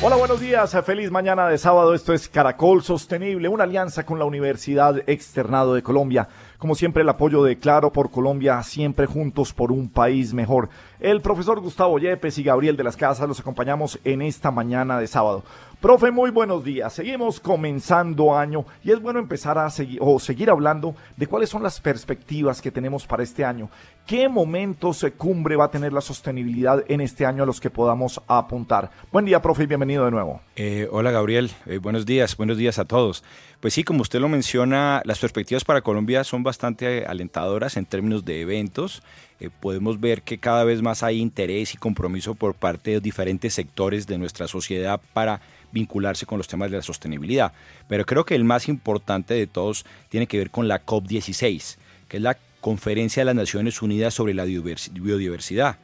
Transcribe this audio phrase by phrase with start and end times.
[0.00, 0.76] Hola, buenos días.
[0.86, 1.92] Feliz mañana de sábado.
[1.92, 6.28] Esto es Caracol Sostenible, una alianza con la Universidad Externado de Colombia.
[6.58, 10.68] Como siempre, el apoyo de Claro por Colombia, siempre juntos por un país mejor.
[10.98, 15.06] El profesor Gustavo Yepes y Gabriel de las Casas los acompañamos en esta mañana de
[15.06, 15.44] sábado.
[15.80, 16.92] Profe, muy buenos días.
[16.92, 21.62] Seguimos comenzando año y es bueno empezar a seguir o seguir hablando de cuáles son
[21.62, 23.70] las perspectivas que tenemos para este año.
[24.04, 27.70] ¿Qué momentos de cumbre va a tener la sostenibilidad en este año a los que
[27.70, 28.90] podamos apuntar?
[29.12, 30.40] Buen día, profe, y bienvenido de nuevo.
[30.56, 31.52] Eh, hola, Gabriel.
[31.66, 33.22] Eh, buenos días, buenos días a todos.
[33.60, 38.24] Pues sí, como usted lo menciona, las perspectivas para Colombia son bastante alentadoras en términos
[38.24, 39.02] de eventos.
[39.38, 43.52] Eh, podemos ver que cada vez más hay interés y compromiso por parte de diferentes
[43.54, 47.52] sectores de nuestra sociedad para vincularse con los temas de la sostenibilidad.
[47.86, 51.76] Pero creo que el más importante de todos tiene que ver con la COP16,
[52.08, 55.76] que es la Conferencia de las Naciones Unidas sobre la Biodiversidad,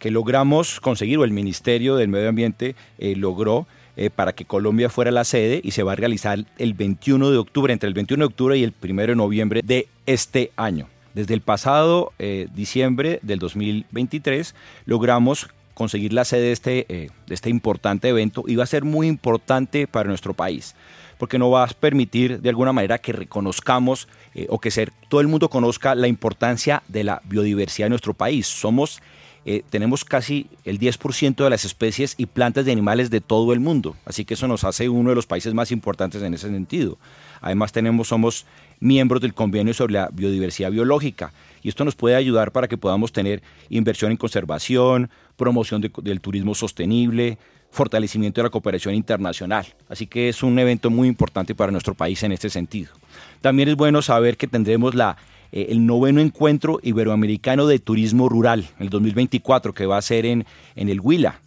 [0.00, 3.68] que logramos conseguir, o el Ministerio del Medio Ambiente eh, logró
[4.00, 7.36] eh, para que Colombia fuera la sede y se va a realizar el 21 de
[7.36, 10.86] octubre, entre el 21 de octubre y el 1 de noviembre de este año.
[11.14, 14.54] Desde el pasado eh, diciembre del 2023
[14.86, 18.84] logramos conseguir la sede de este, eh, de este importante evento y va a ser
[18.84, 20.76] muy importante para nuestro país
[21.18, 24.06] porque nos va a permitir de alguna manera que reconozcamos
[24.48, 28.46] o que ser, todo el mundo conozca la importancia de la biodiversidad de nuestro país.
[28.46, 29.02] Somos,
[29.50, 33.60] eh, tenemos casi el 10% de las especies y plantas de animales de todo el
[33.60, 36.98] mundo, así que eso nos hace uno de los países más importantes en ese sentido.
[37.40, 38.44] Además tenemos, somos
[38.78, 41.32] miembros del convenio sobre la biodiversidad biológica
[41.62, 46.54] y esto nos puede ayudar para que podamos tener inversión en conservación, promoción del turismo
[46.54, 47.38] sostenible,
[47.70, 49.64] fortalecimiento de la cooperación internacional.
[49.88, 52.92] Así que es un evento muy importante para nuestro país en este sentido.
[53.40, 55.16] También es bueno saber que tendremos la,
[55.52, 60.46] eh, el noveno encuentro iberoamericano de turismo rural, el 2024, que va a ser en,
[60.76, 61.40] en el Huila.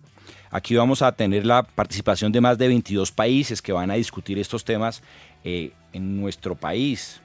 [0.51, 4.37] Aquí vamos a tener la participación de más de 22 países que van a discutir
[4.37, 5.01] estos temas
[5.45, 7.21] eh, en nuestro país.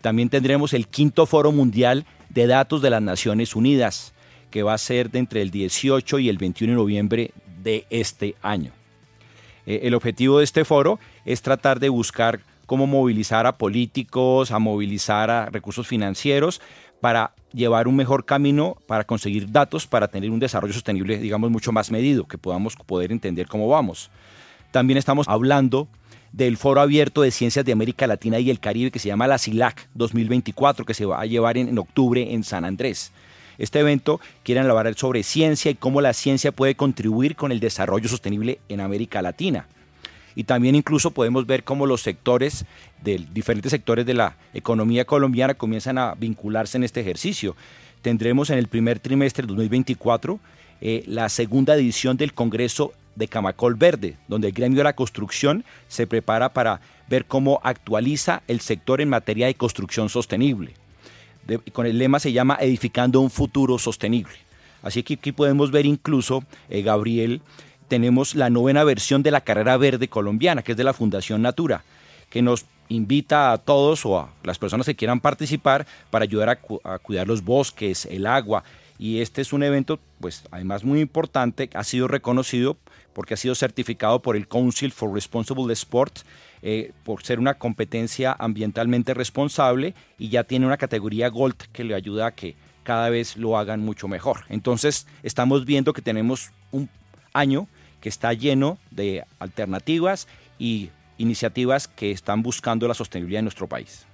[0.00, 4.12] También tendremos el quinto foro mundial de datos de las Naciones Unidas,
[4.50, 7.30] que va a ser de entre el 18 y el 21 de noviembre
[7.62, 8.70] de este año.
[9.66, 14.58] Eh, el objetivo de este foro es tratar de buscar cómo movilizar a políticos, a
[14.58, 16.60] movilizar a recursos financieros
[17.00, 21.72] para llevar un mejor camino para conseguir datos para tener un desarrollo sostenible, digamos, mucho
[21.72, 24.10] más medido, que podamos poder entender cómo vamos.
[24.70, 25.88] También estamos hablando
[26.32, 29.38] del Foro Abierto de Ciencias de América Latina y el Caribe que se llama la
[29.38, 33.12] CILAC 2024, que se va a llevar en, octubre en San Andrés.
[33.56, 38.10] Este evento quiere hablar sobre ciencia y cómo la ciencia puede contribuir con el desarrollo
[38.10, 39.68] sostenible en América Latina.
[40.38, 42.64] Y también incluso podemos ver cómo los sectores,
[43.02, 47.56] de diferentes sectores de la economía colombiana comienzan a vincularse en este ejercicio.
[48.02, 50.38] Tendremos en el primer trimestre del 2024
[50.80, 55.64] eh, la segunda edición del Congreso de Camacol Verde, donde el gremio de la construcción
[55.88, 60.74] se prepara para ver cómo actualiza el sector en materia de construcción sostenible.
[61.72, 64.34] con el lema se llama Edificando un futuro sostenible.
[64.84, 67.40] Así que aquí podemos ver incluso, eh, Gabriel,
[67.88, 71.82] tenemos la novena versión de la carrera verde colombiana, que es de la Fundación Natura,
[72.30, 76.98] que nos invita a todos o a las personas que quieran participar para ayudar a
[76.98, 78.64] cuidar los bosques, el agua,
[78.98, 82.76] y este es un evento, pues además muy importante, ha sido reconocido
[83.12, 86.18] porque ha sido certificado por el Council for Responsible Sport
[86.62, 91.94] eh, por ser una competencia ambientalmente responsable y ya tiene una categoría Gold que le
[91.94, 94.40] ayuda a que cada vez lo hagan mucho mejor.
[94.48, 96.88] Entonces estamos viendo que tenemos un
[97.32, 97.68] año
[98.08, 100.88] que está lleno de alternativas y
[101.18, 104.06] iniciativas que están buscando la sostenibilidad en nuestro país.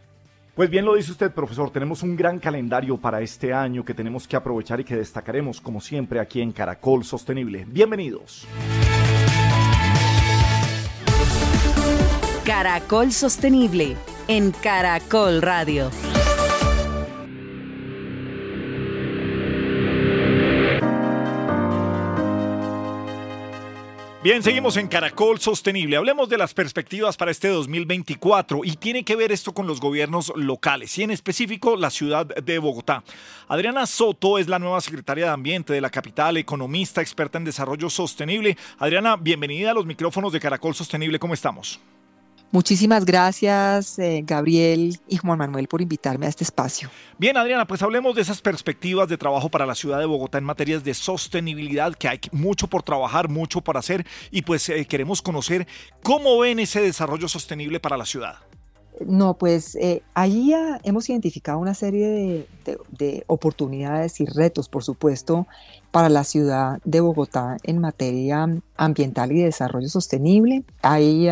[0.56, 4.26] Pues bien lo dice usted, profesor, tenemos un gran calendario para este año que tenemos
[4.26, 7.66] que aprovechar y que destacaremos como siempre aquí en Caracol Sostenible.
[7.68, 8.48] Bienvenidos.
[12.44, 15.90] Caracol Sostenible en Caracol Radio.
[24.24, 25.98] Bien, seguimos en Caracol Sostenible.
[25.98, 30.32] Hablemos de las perspectivas para este 2024 y tiene que ver esto con los gobiernos
[30.34, 33.04] locales y en específico la ciudad de Bogotá.
[33.48, 37.90] Adriana Soto es la nueva secretaria de Ambiente de la capital, economista, experta en desarrollo
[37.90, 38.56] sostenible.
[38.78, 41.18] Adriana, bienvenida a los micrófonos de Caracol Sostenible.
[41.18, 41.78] ¿Cómo estamos?
[42.54, 46.88] Muchísimas gracias, eh, Gabriel y Juan Manuel, por invitarme a este espacio.
[47.18, 50.44] Bien, Adriana, pues hablemos de esas perspectivas de trabajo para la ciudad de Bogotá en
[50.44, 55.20] materias de sostenibilidad, que hay mucho por trabajar, mucho por hacer, y pues eh, queremos
[55.20, 55.66] conocer
[56.04, 58.36] cómo ven ese desarrollo sostenible para la ciudad.
[59.04, 60.54] No, pues eh, ahí
[60.84, 65.48] hemos identificado una serie de, oportunidades y retos, por supuesto,
[65.94, 70.64] para la ciudad de Bogotá en materia ambiental y de desarrollo sostenible.
[70.82, 71.28] Hay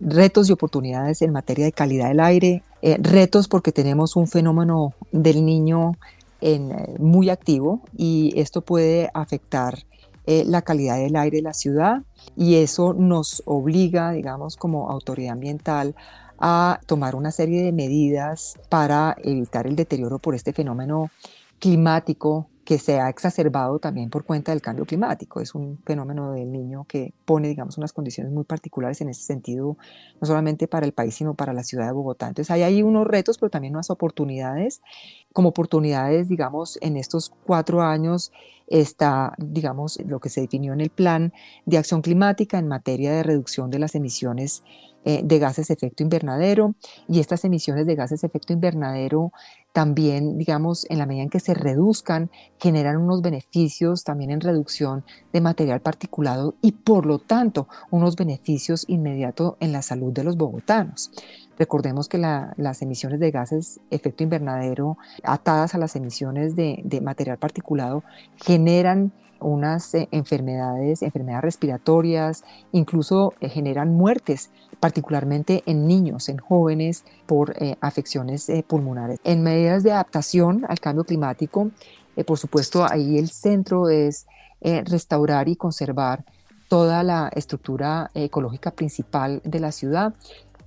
[0.00, 4.94] retos y oportunidades en materia de calidad del aire, eh, retos porque tenemos un fenómeno
[5.12, 5.92] del niño
[6.40, 9.84] en, eh, muy activo y esto puede afectar
[10.24, 12.00] la calidad del aire de la ciudad
[12.34, 15.94] y eso nos obliga, digamos, como autoridad ambiental
[16.38, 21.10] a tomar una serie de medidas para evitar el deterioro por este fenómeno
[21.58, 25.40] climático que se ha exacerbado también por cuenta del cambio climático.
[25.40, 29.76] Es un fenómeno del niño que pone, digamos, unas condiciones muy particulares en ese sentido,
[30.20, 32.28] no solamente para el país, sino para la ciudad de Bogotá.
[32.28, 34.80] Entonces hay ahí unos retos, pero también unas oportunidades.
[35.32, 38.30] Como oportunidades, digamos, en estos cuatro años
[38.68, 41.32] está, digamos, lo que se definió en el plan
[41.66, 44.62] de acción climática en materia de reducción de las emisiones
[45.04, 46.76] eh, de gases de efecto invernadero
[47.08, 49.32] y estas emisiones de gases de efecto invernadero
[49.72, 55.04] también, digamos, en la medida en que se reduzcan, generan unos beneficios también en reducción
[55.32, 60.36] de material particulado y por lo tanto unos beneficios inmediatos en la salud de los
[60.36, 61.10] bogotanos.
[61.58, 67.38] Recordemos que las emisiones de gases efecto invernadero atadas a las emisiones de, de material
[67.38, 68.04] particulado
[68.36, 74.50] generan unas eh, enfermedades, enfermedades respiratorias, incluso eh, generan muertes,
[74.80, 79.20] particularmente en niños, en jóvenes, por eh, afecciones pulmonares.
[79.24, 81.70] En medidas de adaptación al cambio climático,
[82.26, 84.26] por supuesto, ahí el centro es
[84.60, 86.24] restaurar y conservar
[86.68, 90.14] toda la estructura ecológica principal de la ciudad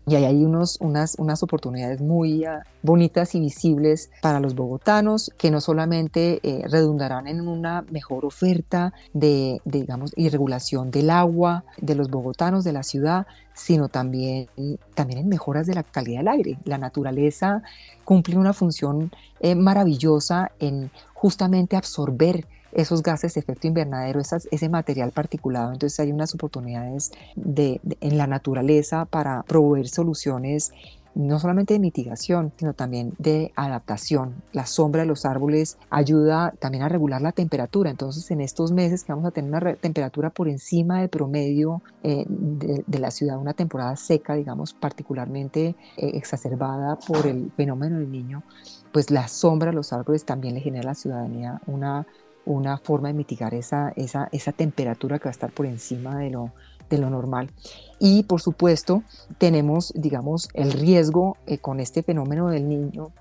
[0.08, 5.32] y ahí hay unos, unas, unas oportunidades muy ah, bonitas y visibles para los bogotanos
[5.38, 11.64] que no solamente eh, redundarán en una mejor oferta de, digamos, y regulación del agua
[11.78, 14.48] de los bogotanos de la ciudad, sino también,
[14.94, 16.60] también en mejoras de la calidad del aire.
[16.66, 17.64] La naturaleza
[18.04, 25.12] cumple una función eh, maravillosa en justamente absorber esos gases de efecto invernadero, ese material
[25.12, 25.72] particulado.
[25.74, 30.72] Entonces hay unas oportunidades de, en la naturaleza para proveer soluciones
[31.16, 34.36] no solamente de mitigación, sino también de adaptación.
[34.52, 37.90] La sombra de los árboles ayuda también a regular la temperatura.
[37.90, 42.26] Entonces, en estos meses que vamos a tener una temperatura por encima del promedio eh,
[42.28, 48.44] de, la ciudad, una temporada seca, digamos, particularmente eh, exacerbada por el fenómeno del niño,
[48.92, 52.06] pues la sombra de los árboles también le genera a la ciudadanía una
[52.46, 56.30] una forma de mitigar esa, esa, esa temperatura que va a estar por encima de
[56.30, 56.52] lo,
[56.90, 57.52] de lo normal.
[58.00, 59.04] Y por supuesto
[59.38, 63.12] tenemos, digamos, el riesgo eh, con este fenómeno del niño,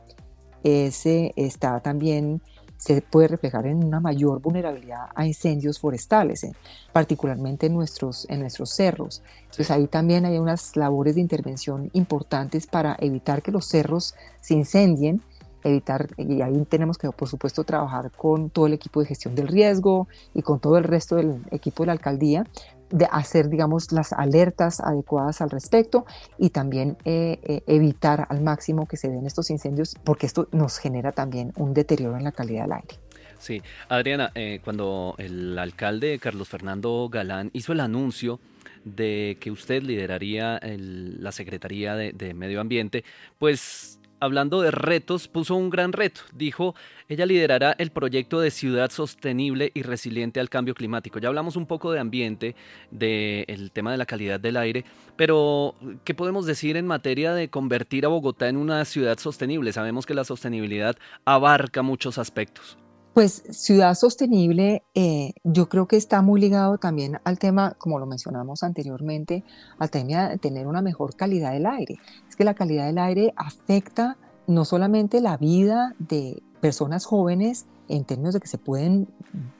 [0.62, 2.40] ese está también,
[2.76, 6.52] se puede reflejar en una mayor vulnerabilidad a incendios forestales, eh,
[6.92, 9.22] particularmente en nuestros, en nuestros cerros.
[9.42, 14.54] Entonces ahí también hay unas labores de intervención importantes para evitar que los cerros se
[14.54, 15.22] incendien
[15.64, 19.48] evitar, y ahí tenemos que, por supuesto, trabajar con todo el equipo de gestión del
[19.48, 22.44] riesgo y con todo el resto del equipo de la alcaldía,
[22.90, 26.04] de hacer, digamos, las alertas adecuadas al respecto
[26.38, 30.78] y también eh, eh, evitar al máximo que se den estos incendios, porque esto nos
[30.78, 32.98] genera también un deterioro en la calidad del aire.
[33.38, 38.38] Sí, Adriana, eh, cuando el alcalde Carlos Fernando Galán hizo el anuncio
[38.84, 43.02] de que usted lideraría la Secretaría de Medio Ambiente,
[43.38, 46.20] pues hablando de retos, puso un gran reto.
[46.32, 46.74] Dijo,
[47.08, 51.18] ella liderará el proyecto de ciudad sostenible y resiliente al cambio climático.
[51.18, 52.56] Ya hablamos un poco de ambiente,
[52.90, 54.84] del tema de la calidad del aire,
[55.16, 59.72] pero ¿qué podemos decir en materia de convertir a Bogotá en una ciudad sostenible?
[59.72, 62.78] Sabemos que la sostenibilidad abarca muchos aspectos.
[63.14, 68.06] Pues ciudad sostenible, eh, yo creo que está muy ligado también al tema, como lo
[68.06, 69.44] mencionamos anteriormente,
[69.78, 72.00] al tema de tener una mejor calidad del aire.
[72.34, 74.16] Es que la calidad del aire afecta
[74.48, 79.06] no solamente la vida de personas jóvenes en términos de que se pueden,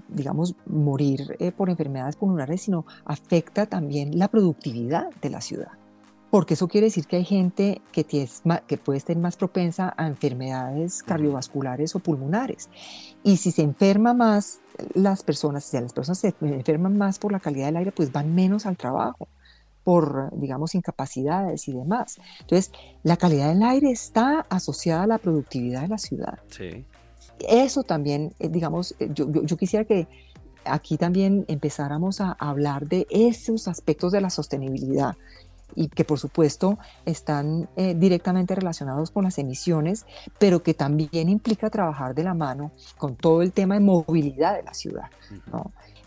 [0.09, 5.71] digamos, morir eh, por enfermedades pulmonares, sino afecta también la productividad de la ciudad.
[6.33, 11.05] Porque eso quiere decir que hay gente que, que puede estar más propensa a enfermedades
[11.05, 12.69] cardiovasculares o pulmonares.
[13.23, 14.59] Y si se enferma más
[14.95, 18.35] las personas, si las personas se enferman más por la calidad del aire, pues van
[18.35, 19.29] menos al trabajo
[19.85, 22.19] por, digamos, incapacidades y demás.
[22.41, 22.73] Entonces,
[23.03, 26.39] la calidad del aire está asociada a la productividad de la ciudad.
[26.49, 26.85] Sí.
[27.41, 30.09] Eso también, eh, digamos, eh, yo, yo quisiera que
[30.65, 35.17] aquí también empezáramos a hablar de esos aspectos de la sostenibilidad
[35.77, 40.07] y que por supuesto están eh, directamente relacionados con las emisiones,
[40.39, 44.63] pero que también implica trabajar de la mano con todo el tema de movilidad de
[44.63, 45.11] la ciudad.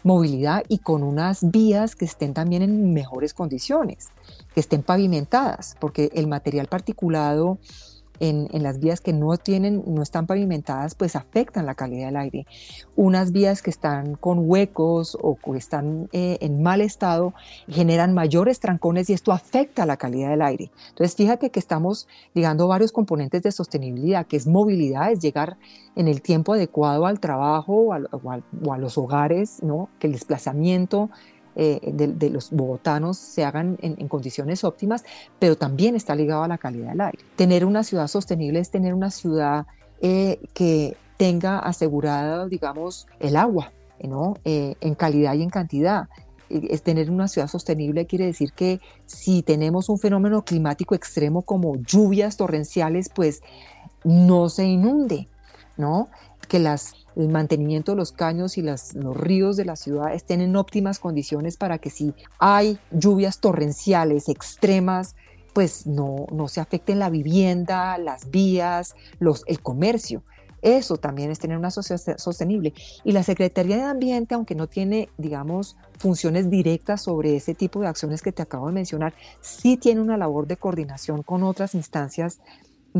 [0.03, 4.09] Movilidad y con unas vías que estén también en mejores condiciones,
[4.53, 7.57] que estén pavimentadas, porque el material particulado
[8.19, 12.45] en, las vías que no tienen, no están pavimentadas, pues afectan la calidad del aire.
[12.95, 17.33] Unas vías que están con huecos o que están eh, en mal estado
[17.67, 20.71] generan mayores trancones y esto afecta la calidad del aire.
[20.89, 25.57] Entonces, fíjate que estamos ligando varios componentes de sostenibilidad, que es movilidad, es llegar
[25.95, 28.01] en el tiempo adecuado al trabajo o a,
[28.63, 29.89] o a los hogares, ¿no?
[29.99, 31.09] que el desplazamiento
[31.59, 35.03] eh, de, los bogotanos se hagan en, condiciones óptimas,
[35.39, 37.17] pero también está ligado a la calidad del aire.
[37.35, 39.65] Tener una ciudad sostenible es tener una ciudad
[39.99, 43.71] eh, que tenga asegurada, digamos, el agua,
[44.03, 44.37] ¿no?
[44.45, 46.09] Eh, en calidad y en cantidad.
[46.47, 51.75] Es tener una ciudad sostenible quiere decir que si tenemos un fenómeno climático extremo como
[51.77, 53.41] lluvias torrenciales, pues
[54.03, 55.27] no se inunde,
[55.75, 56.09] ¿no?
[56.47, 60.55] Que las el mantenimiento de los caños y los ríos de la ciudad estén en
[60.55, 65.15] óptimas condiciones para que si hay lluvias torrenciales extremas,
[65.53, 70.21] pues no, no se afecten la vivienda, las vías, los, el comercio.
[70.61, 72.73] Eso también es tener una sociedad sostenible.
[73.03, 77.87] Y la Secretaría de Ambiente, aunque no tiene, digamos, funciones directas sobre ese tipo de
[77.87, 82.39] acciones que te acabo de mencionar, sí tiene una labor de coordinación con otras instancias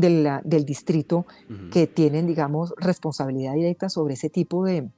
[0.00, 1.26] del distrito
[1.70, 4.88] que tienen, digamos, responsabilidad directa sobre ese tipo de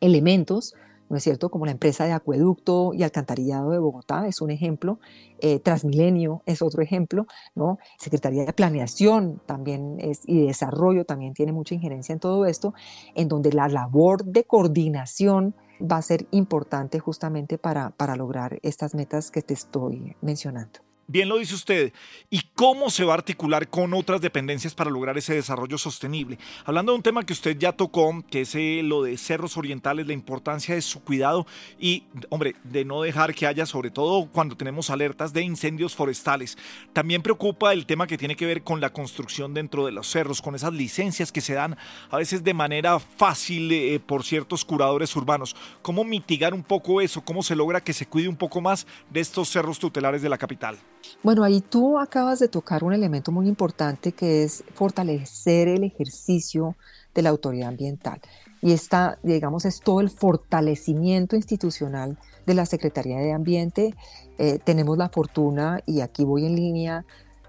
[0.00, 0.74] elementos,
[1.08, 1.50] ¿no es cierto?
[1.50, 4.98] Como la empresa de acueducto y alcantarillado de Bogotá es un ejemplo,
[5.40, 7.78] eh, Transmilenio es otro ejemplo, ¿no?
[7.98, 12.74] Secretaría de Planeación también es, y Desarrollo también tiene mucha injerencia en todo esto,
[13.14, 18.94] en donde la labor de coordinación va a ser importante justamente para, para lograr estas
[18.94, 20.87] metas que te estoy mencionando.
[21.10, 21.94] Bien lo dice usted.
[22.28, 26.38] ¿Y cómo se va a articular con otras dependencias para lograr ese desarrollo sostenible?
[26.66, 30.06] Hablando de un tema que usted ya tocó, que es eh, lo de cerros orientales,
[30.06, 31.46] la importancia de su cuidado
[31.80, 36.58] y, hombre, de no dejar que haya, sobre todo cuando tenemos alertas de incendios forestales.
[36.92, 40.42] También preocupa el tema que tiene que ver con la construcción dentro de los cerros,
[40.42, 41.78] con esas licencias que se dan
[42.10, 45.56] a veces de manera fácil eh, por ciertos curadores urbanos.
[45.80, 47.24] ¿Cómo mitigar un poco eso?
[47.24, 50.36] ¿Cómo se logra que se cuide un poco más de estos cerros tutelares de la
[50.36, 50.76] capital?
[51.22, 56.76] Bueno, ahí tú acabas de tocar un elemento muy importante que es fortalecer el ejercicio
[57.14, 58.20] de la autoridad ambiental.
[58.60, 63.94] Y esta, digamos, es todo el fortalecimiento institucional de la Secretaría de Ambiente.
[64.38, 67.04] Eh, tenemos la fortuna, y aquí voy en línea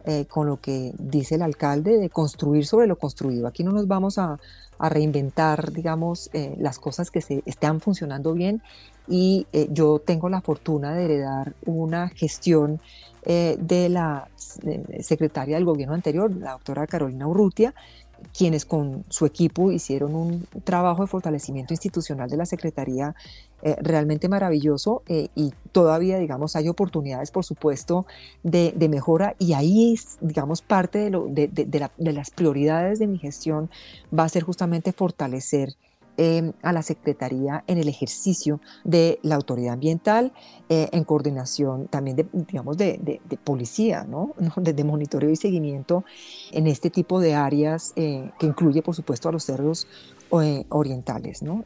[0.05, 3.47] eh, con lo que dice el alcalde, de construir sobre lo construido.
[3.47, 4.39] Aquí no nos vamos a,
[4.81, 8.61] reinventar, digamos, eh, las cosas que se están funcionando bien.
[9.09, 12.79] Y yo tengo la fortuna de heredar una gestión
[13.23, 14.29] eh, de la
[14.99, 17.73] secretaria del gobierno anterior, la doctora Carolina Urrutia,
[18.33, 23.15] quienes con su equipo hicieron un trabajo de fortalecimiento institucional de la Secretaría
[23.61, 28.05] eh, realmente maravilloso eh, y todavía, digamos, hay oportunidades, por supuesto,
[28.43, 33.17] de, mejora y ahí, es, digamos, parte de, lo, de, de, las prioridades de mi
[33.17, 33.69] gestión
[34.17, 35.75] va a ser justamente fortalecer
[36.21, 40.33] Em, a la Secretaría en el ejercicio de la autoridad ambiental,
[40.67, 44.35] eh, en coordinación también de, digamos, de, policía, ¿no?
[44.57, 46.03] de, monitoreo y seguimiento
[46.51, 49.87] en este tipo de áreas eh, que incluye, por supuesto, a los cerros
[50.31, 51.41] orientales.
[51.41, 51.65] ¿no?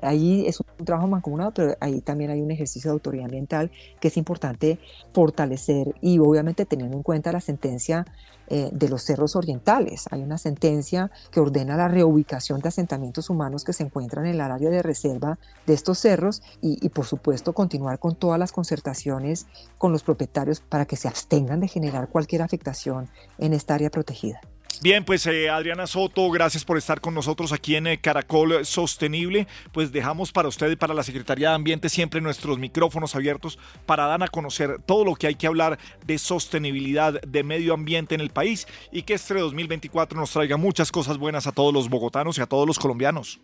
[0.00, 4.08] ahí es un trabajo mancomunado, pero ahí también hay un ejercicio de autoridad ambiental que
[4.08, 4.78] es importante
[5.12, 8.06] fortalecer y obviamente teniendo en cuenta la sentencia
[8.54, 10.04] eh, de los cerros orientales.
[10.10, 14.40] Hay una sentencia que ordena la reubicación de asentamientos humanos que se encuentran en el
[14.42, 19.46] área de reserva de estos cerros y, por supuesto continuar con todas las concertaciones
[19.78, 24.40] con los propietarios para que se abstengan de generar cualquier afectación en esta área protegida.
[24.80, 29.46] Bien, pues eh, Adriana Soto, gracias por estar con nosotros aquí en eh, Caracol Sostenible.
[29.72, 34.06] Pues dejamos para usted y para la Secretaría de Ambiente siempre nuestros micrófonos abiertos para
[34.06, 38.20] dar a conocer todo lo que hay que hablar de sostenibilidad, de medio ambiente en
[38.20, 42.38] el país y que este 2024 nos traiga muchas cosas buenas a todos los bogotanos
[42.38, 43.40] y a todos los colombianos.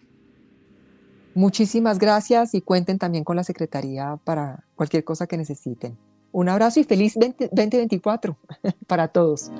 [1.34, 5.96] Muchísimas gracias y cuenten también con la Secretaría para cualquier cosa que necesiten.
[6.32, 8.36] Un abrazo y feliz 2024
[8.86, 9.50] para todos.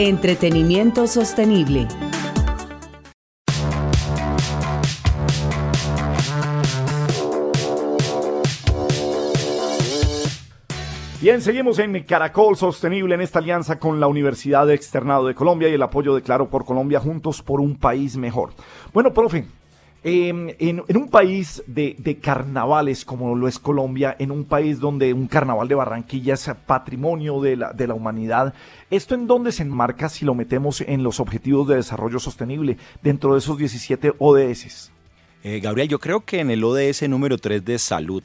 [0.00, 1.88] Entretenimiento sostenible.
[11.20, 15.74] Bien, seguimos en Caracol Sostenible en esta alianza con la Universidad Externado de Colombia y
[15.74, 18.50] el apoyo de Claro por Colombia, juntos por un país mejor.
[18.94, 19.46] Bueno, profe,
[20.04, 25.26] Em, en, un país de, carnavales como lo es Colombia, en un país donde un
[25.26, 28.54] carnaval de Barranquilla es patrimonio de la, humanidad,
[28.90, 33.32] ¿esto en dónde se enmarca si lo metemos en los objetivos de desarrollo sostenible dentro
[33.32, 34.92] de esos 17 ODS?
[35.42, 38.22] Eh, Gabriel, yo creo que en el ODS número 3 de salud,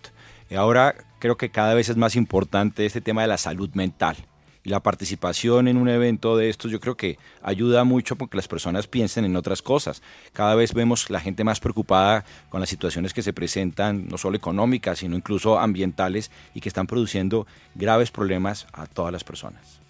[0.52, 4.18] eh, ahora creo que cada vez es más importante este tema de la salud mental
[4.64, 8.48] y la participación en un evento de estos yo creo que ayuda mucho porque las
[8.48, 10.02] personas piensen en otras cosas.
[10.32, 14.38] Cada vez vemos la gente más preocupada con las situaciones que se presentan, no solo
[14.38, 19.82] económicas, sino incluso ambientales y que están produciendo graves problemas a todas las personas.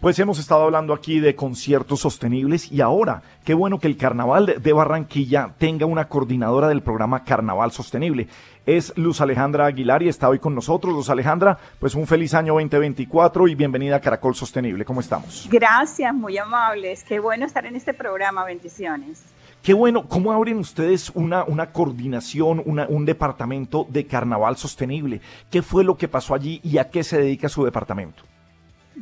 [0.00, 4.54] Pues hemos estado hablando aquí de conciertos sostenibles y ahora, qué bueno que el Carnaval
[4.62, 8.28] de Barranquilla tenga una coordinadora del programa Carnaval Sostenible.
[8.64, 10.94] Es Luz Alejandra Aguilar y está hoy con nosotros.
[10.94, 14.84] Luz Alejandra, pues un feliz año 2024 y bienvenida a Caracol Sostenible.
[14.84, 15.48] ¿Cómo estamos?
[15.50, 17.02] Gracias, muy amables.
[17.02, 18.44] Qué bueno estar en este programa.
[18.44, 19.24] Bendiciones.
[19.62, 25.20] Qué bueno, ¿cómo abren ustedes una, una coordinación, un departamento de carnaval sostenible?
[25.50, 28.22] ¿Qué fue lo que pasó allí y a qué se dedica su departamento?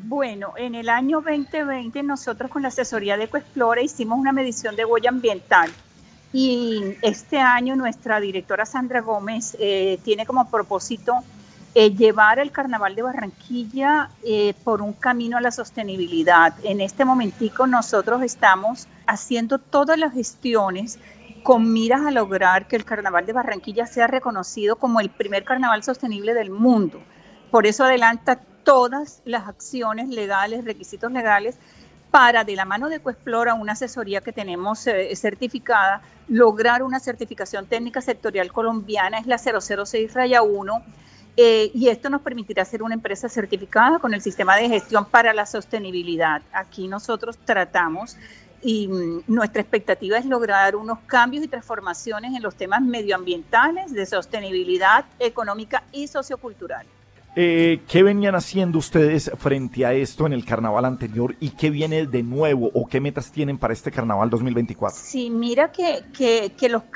[0.04, 4.84] Bueno, en el año 2020 nosotros con la asesoría de Ecoexplora hicimos una medición de
[4.84, 5.70] huella ambiental
[6.34, 11.14] y este año nuestra directora Sandra Gómez eh, tiene como propósito
[11.74, 16.52] eh, llevar el Carnaval de Barranquilla eh, por un camino a la sostenibilidad.
[16.62, 20.98] En este momentico nosotros estamos haciendo todas las gestiones
[21.42, 25.82] con miras a lograr que el Carnaval de Barranquilla sea reconocido como el primer carnaval
[25.82, 27.00] sostenible del mundo.
[27.50, 31.56] Por eso adelanta todas las acciones legales, requisitos legales,
[32.10, 37.66] para de la mano de Coexplora, una asesoría que tenemos eh, certificada, lograr una certificación
[37.66, 40.82] técnica sectorial colombiana, es la 006 raya 1,
[41.36, 45.32] eh, y esto nos permitirá ser una empresa certificada con el sistema de gestión para
[45.32, 46.42] la sostenibilidad.
[46.52, 48.16] Aquí nosotros tratamos
[48.62, 54.06] y mm, nuestra expectativa es lograr unos cambios y transformaciones en los temas medioambientales, de
[54.06, 56.84] sostenibilidad económica y sociocultural.
[57.38, 62.06] Eh, ¿Qué venían haciendo ustedes frente a esto en el carnaval anterior y qué viene
[62.06, 64.98] de nuevo o qué metas tienen para este carnaval 2024?
[64.98, 66.50] Sí, mira que, que,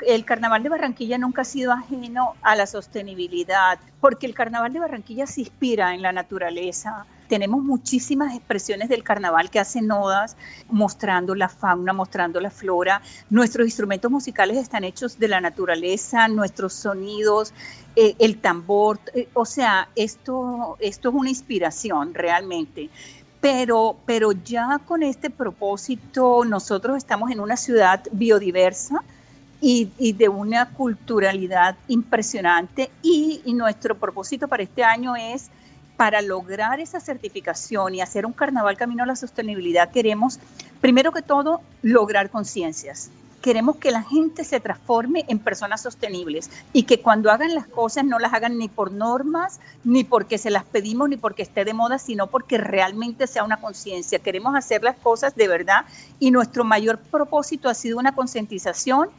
[0.07, 4.79] el carnaval de Barranquilla nunca ha sido ajeno a la sostenibilidad, porque el carnaval de
[4.79, 10.35] Barranquilla se inspira en la naturaleza, tenemos muchísimas expresiones del carnaval que hacen odas
[10.67, 13.01] mostrando la fauna, mostrando la flora.
[13.29, 17.53] Nuestros instrumentos musicales están hechos de la naturaleza, nuestros sonidos,
[17.95, 22.89] eh, el tambor, eh, o sea, esto, esto es una inspiración realmente.
[23.39, 29.01] Pero, pero ya con este propósito nosotros estamos en una ciudad biodiversa,
[29.63, 35.51] y, de una culturalidad impresionante y, nuestro propósito para este año es
[36.01, 40.39] para lograr esa certificación y hacer un carnaval camino a la sostenibilidad, queremos,
[40.79, 43.11] primero que todo, lograr conciencias.
[43.43, 48.03] Queremos que la gente se transforme en personas sostenibles y que cuando hagan las cosas
[48.03, 51.75] no las hagan ni por normas, ni porque se las pedimos, ni porque esté de
[51.75, 54.17] moda, sino porque realmente sea una conciencia.
[54.17, 55.85] Queremos hacer las cosas de verdad
[56.19, 59.09] y nuestro mayor propósito ha sido una concientización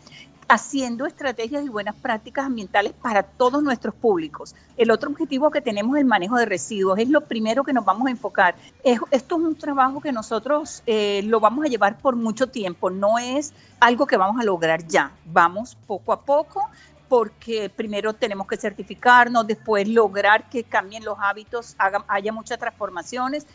[0.48, 4.54] haciendo estrategias y buenas prácticas ambientales para todos nuestros públicos.
[4.76, 7.84] El otro objetivo que tenemos es el manejo de residuos, es lo primero que nos
[7.84, 8.54] vamos a enfocar.
[8.84, 13.18] esto es un trabajo que nosotros eh, lo vamos a llevar por mucho tiempo, no
[13.18, 16.68] es algo que vamos a lograr ya, vamos poco a poco
[17.08, 21.76] porque primero tenemos que certificarnos, después lograr que cambien los hábitos,
[22.08, 23.46] haya muchas transformaciones,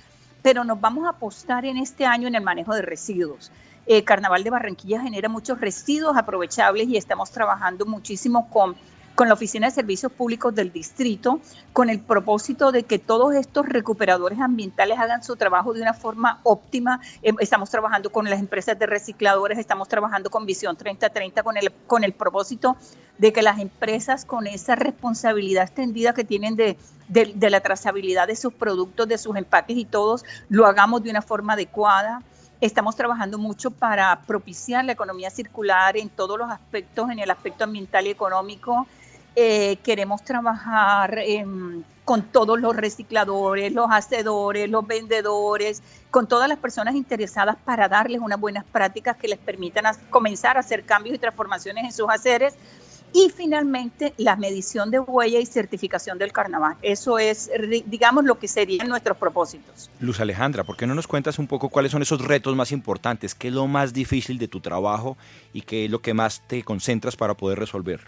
[0.44, 3.52] pero nos vamos a apostar en este año en el manejo de residuos.
[3.88, 8.76] El Carnaval de Barranquilla genera muchos residuos aprovechables y estamos trabajando muchísimo con,
[9.16, 11.40] con la Oficina de Servicios Públicos del Distrito,
[11.72, 16.42] con el propósito de que todos estos recuperadores ambientales hagan su trabajo de una forma
[16.44, 17.00] óptima.
[17.22, 21.72] Em, estamos trabajando con las empresas de recicladores, estamos trabajando con Visión 3030, con el,
[21.88, 22.76] con el propósito
[23.18, 28.36] de que las empresas con esa responsabilidad extendida que tienen de, de la trazabilidad de
[28.36, 32.22] sus productos, de sus empaques y todos, lo hagamos de una forma adecuada
[32.60, 37.66] Estamos trabajando mucho para propiciar la economía circular en todos los aspectos, en el aspecto
[37.66, 38.88] ambiental y económico.
[39.36, 41.20] Eh, queremos trabajar
[42.04, 48.22] con todos los recicladores, los hacedores, los vendedores, con todas las personas interesadas para darles
[48.22, 52.56] unas buenas prácticas que les permitan comenzar a hacer cambios y transformaciones en sus haceres
[53.14, 56.76] y finalmente, la medición de huella y certificación del carnaval.
[56.82, 57.50] Eso es,
[57.86, 59.90] digamos, lo que serían nuestros propósitos.
[60.00, 63.34] Luz Alejandra, ¿por qué no nos cuentas un poco cuáles son esos retos más importantes?
[63.34, 65.18] ¿Qué es lo más difícil de tu trabajo
[65.54, 68.02] y qué es lo que más te concentras para poder resolver?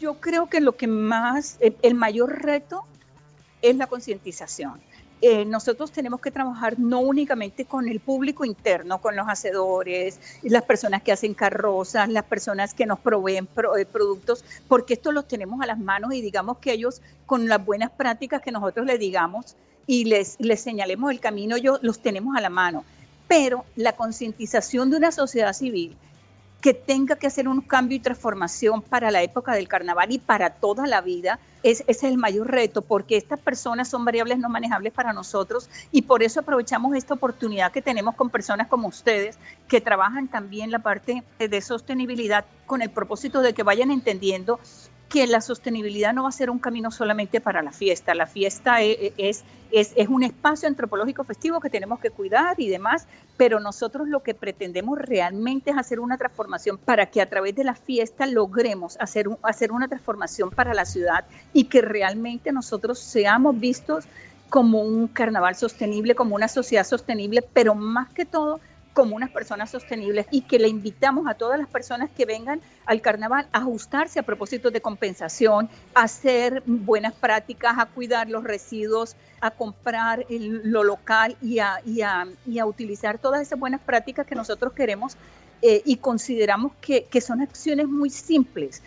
[0.00, 2.84] Yo creo que lo que más, el mayor reto
[3.62, 4.80] es la concientización.
[5.26, 10.64] Eh, nosotros tenemos que trabajar no únicamente con el público interno, con los hacedores, las
[10.64, 15.62] personas que hacen carrozas, las personas que nos proveen eh, productos, porque esto los tenemos
[15.62, 19.56] a las manos y digamos que ellos con las buenas prácticas que nosotros les digamos
[19.86, 22.84] y les, les señalemos el camino, yo los tenemos a la mano.
[23.26, 25.96] Pero la concientización de una sociedad civil
[26.64, 30.48] que tenga que hacer un cambio y transformación para la época del carnaval y para
[30.48, 34.48] toda la vida, es, ese es el mayor reto, porque estas personas son variables no
[34.48, 39.36] manejables para nosotros y por eso aprovechamos esta oportunidad que tenemos con personas como ustedes,
[39.68, 44.58] que trabajan también la parte de sostenibilidad con el propósito de que vayan entendiendo
[45.14, 48.16] que la sostenibilidad no va a ser un camino solamente para la fiesta.
[48.16, 52.58] La fiesta e, e, es, es, es, un espacio antropológico festivo que tenemos que cuidar
[52.58, 57.30] y demás, pero nosotros lo que pretendemos realmente es hacer una transformación para que a
[57.30, 62.50] través de la fiesta logremos hacer, hacer una transformación para la ciudad y que realmente
[62.50, 64.06] nosotros seamos vistos
[64.50, 68.58] como un carnaval sostenible, como una sociedad sostenible, pero más que todo
[68.94, 73.02] como unas personas sostenibles y que le invitamos a todas las personas que vengan al
[73.02, 79.16] carnaval a ajustarse a propósito de compensación, a hacer buenas prácticas, a cuidar los residuos,
[79.40, 84.72] a comprar lo local y a, y, a, utilizar todas esas buenas prácticas que nosotros
[84.72, 85.16] queremos
[85.60, 88.82] eh, y consideramos que, que son acciones muy simples.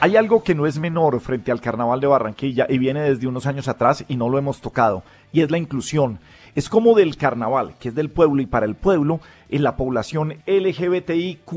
[0.00, 3.46] Hay algo que no es menor frente al carnaval de Barranquilla y viene desde unos
[3.46, 6.18] años atrás y no lo hemos tocado, y es la inclusión.
[6.54, 10.34] Es como del carnaval, que es del pueblo y para el pueblo, en la población
[10.46, 11.50] LGBTIQ.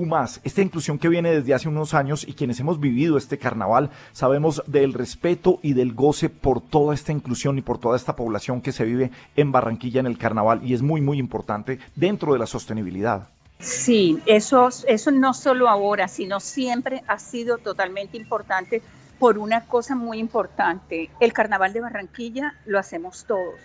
[0.45, 4.63] Esta inclusión que viene desde hace unos años y quienes hemos vivido este carnaval sabemos
[4.67, 8.71] del respeto y del goce por toda esta inclusión y por toda esta población que
[8.71, 12.47] se vive en Barranquilla en el carnaval y es muy, muy importante dentro de la
[12.47, 13.27] sostenibilidad.
[13.59, 18.81] Sí, eso, eso no solo ahora, sino siempre ha sido totalmente importante
[19.19, 21.09] por una cosa muy importante.
[21.19, 23.55] El carnaval de Barranquilla lo hacemos todos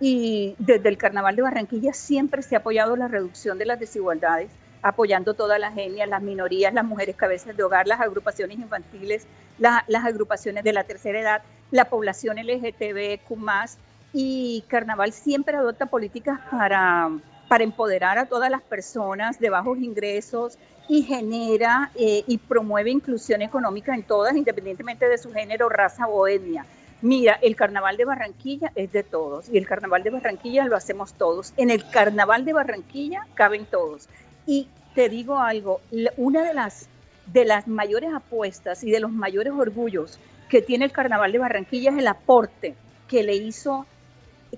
[0.00, 4.50] y desde el Carnaval de Barranquilla siempre se ha apoyado la reducción de las desigualdades,
[4.82, 9.26] apoyando todas las etnias, las minorías, las mujeres cabezas de hogar, las agrupaciones infantiles,
[9.58, 13.78] las agrupaciones de la tercera edad, la población LGTBQ+,
[14.12, 17.10] y Carnaval siempre adopta políticas para,
[17.48, 23.42] para empoderar a todas las personas de bajos ingresos y genera eh, y promueve inclusión
[23.42, 26.64] económica en todas, independientemente de su género, raza o etnia.
[27.02, 31.14] Mira, el carnaval de Barranquilla es de todos y el carnaval de Barranquilla lo hacemos
[31.14, 31.52] todos.
[31.56, 34.08] En el carnaval de Barranquilla caben todos.
[34.46, 35.80] Y te digo algo,
[36.16, 36.88] una de las,
[37.26, 41.90] de las mayores apuestas y de los mayores orgullos que tiene el carnaval de Barranquilla
[41.90, 42.74] es el aporte
[43.08, 43.86] que le hizo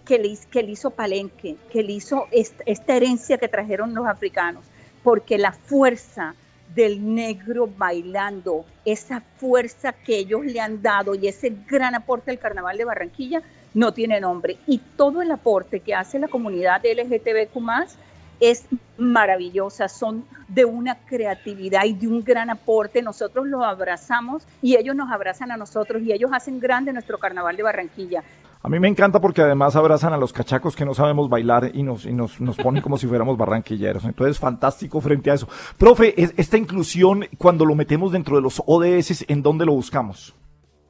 [0.05, 4.65] que le, hizo Palenque, que le hizo esta herencia que trajeron los africanos,
[5.03, 6.35] porque la fuerza,
[6.75, 12.39] del negro bailando, esa fuerza que ellos le han dado y ese gran aporte al
[12.39, 13.43] Carnaval de Barranquilla
[13.75, 14.59] no tiene nombre.
[14.67, 17.59] Y todo el aporte que hace la comunidad LGTBQ
[18.41, 23.03] es maravillosa, son de una creatividad y de un gran aporte.
[23.03, 27.57] Nosotros los abrazamos y ellos nos abrazan a nosotros y ellos hacen grande nuestro carnaval
[27.57, 28.23] de Barranquilla.
[28.61, 31.83] A mí me encanta porque además abrazan a los cachacos que no sabemos bailar y
[31.83, 34.05] nos, y nos, nos ponen como si fuéramos barranquilleros.
[34.05, 35.49] Entonces, fantástico frente a eso.
[35.77, 40.35] Profe, esta inclusión, cuando lo metemos dentro de los ODS, ¿en dónde lo buscamos?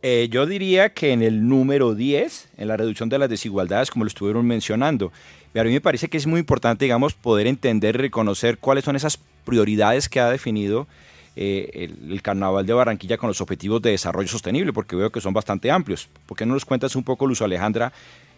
[0.01, 4.05] Eh, yo diría que en el número 10, en la reducción de las desigualdades, como
[4.05, 5.13] lo estuvieron mencionando.
[5.53, 8.85] Y a mí me parece que es muy importante, digamos, poder entender y reconocer cuáles
[8.85, 10.87] son esas prioridades que ha definido
[11.41, 15.33] eh, el, Carnaval de Barranquilla con los objetivos de desarrollo sostenible, porque veo que son
[15.33, 16.09] bastante amplios.
[16.27, 17.93] ¿Por qué no nos cuentas un poco, Luz Alejandra,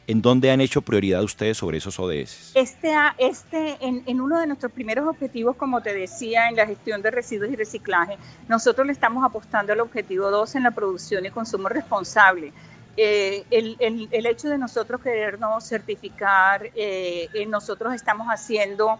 [0.06, 2.52] en dónde han hecho prioridad ustedes sobre esos ODS?
[2.54, 7.10] Este, este en, uno de nuestros primeros objetivos, como te decía, en la gestión de
[7.10, 11.70] residuos y reciclaje, nosotros le estamos apostando al objetivo 2 en la producción y consumo
[11.70, 12.52] responsable.
[12.98, 18.98] Eh, el, hecho de nosotros querernos certificar, eh, nosotros estamos haciendo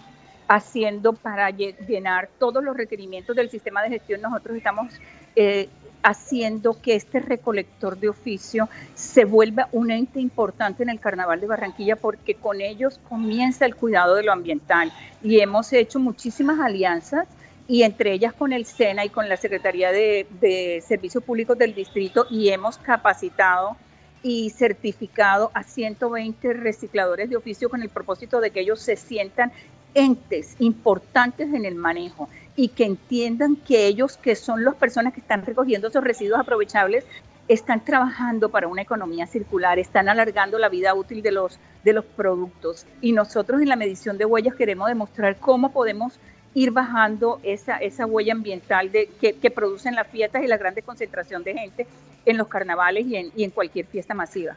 [0.50, 4.20] haciendo para llenar todos los requerimientos del sistema de gestión.
[4.20, 4.92] Nosotros estamos
[5.36, 5.68] eh,
[6.02, 11.46] haciendo que este recolector de oficio se vuelva un ente importante en el Carnaval de
[11.46, 17.28] Barranquilla porque con ellos comienza el cuidado de lo ambiental y hemos hecho muchísimas alianzas
[17.68, 21.76] y entre ellas con el SENA y con la Secretaría de, de Servicios Públicos del
[21.76, 23.76] Distrito y hemos capacitado
[24.22, 29.52] y certificado a 120 recicladores de oficio con el propósito de que ellos se sientan
[29.94, 35.20] entes importantes en el manejo y que entiendan que ellos, que son las personas que
[35.20, 37.04] están recogiendo esos residuos aprovechables,
[37.48, 42.04] están trabajando para una economía circular, están alargando la vida útil de los, de los
[42.04, 42.86] productos.
[43.00, 46.20] Y nosotros en la medición de huellas queremos demostrar cómo podemos
[46.54, 50.82] ir bajando esa, esa huella ambiental de, que, que producen las fiestas y la grande
[50.82, 51.86] concentración de gente
[52.24, 54.56] en los carnavales y en, y en cualquier fiesta masiva.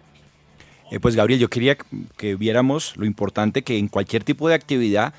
[0.91, 1.78] Eh, pues Gabriel, yo quería
[2.17, 5.13] que viéramos lo importante que en cualquier tipo de actividad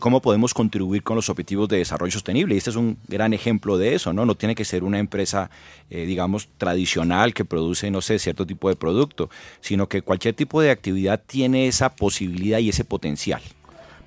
[0.00, 2.54] cómo podemos contribuir con los objetivos de desarrollo sostenible.
[2.54, 4.24] Y este es un gran ejemplo de eso, ¿no?
[4.24, 5.50] No tiene que ser una empresa,
[5.90, 9.28] eh, digamos, tradicional que produce, no sé, cierto tipo de producto,
[9.60, 13.42] sino que cualquier tipo de actividad tiene esa posibilidad y ese potencial.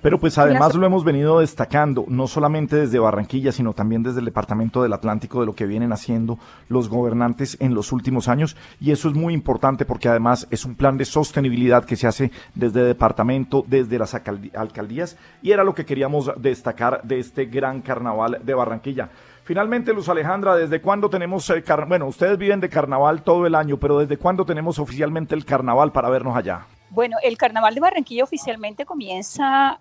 [0.00, 4.26] Pero pues además lo hemos venido destacando, no solamente desde Barranquilla, sino también desde el
[4.26, 8.56] Departamento del Atlántico, de lo que vienen haciendo los gobernantes en los últimos años.
[8.80, 12.30] Y eso es muy importante porque además es un plan de sostenibilidad que se hace
[12.54, 15.16] desde el departamento, desde las alcaldías.
[15.42, 19.10] Y era lo que queríamos destacar de este gran carnaval de Barranquilla.
[19.42, 21.88] Finalmente, Luz Alejandra, ¿desde cuándo tenemos, el carnaval?
[21.88, 25.90] bueno, ustedes viven de carnaval todo el año, pero ¿desde cuándo tenemos oficialmente el carnaval
[25.90, 26.66] para vernos allá?
[26.90, 29.80] Bueno, el carnaval de Barranquilla oficialmente comienza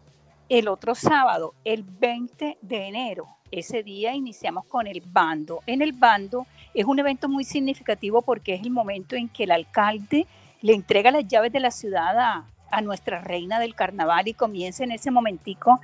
[0.49, 3.27] el otro sábado, el 20 de enero.
[3.51, 5.62] Ese día iniciamos con el bando.
[5.65, 9.51] En el bando es un evento muy significativo porque es el momento en que el
[9.51, 10.27] alcalde
[10.62, 14.91] le entrega las llaves de la ciudad a, nuestra reina del carnaval y comienza en
[14.91, 15.79] ese momentico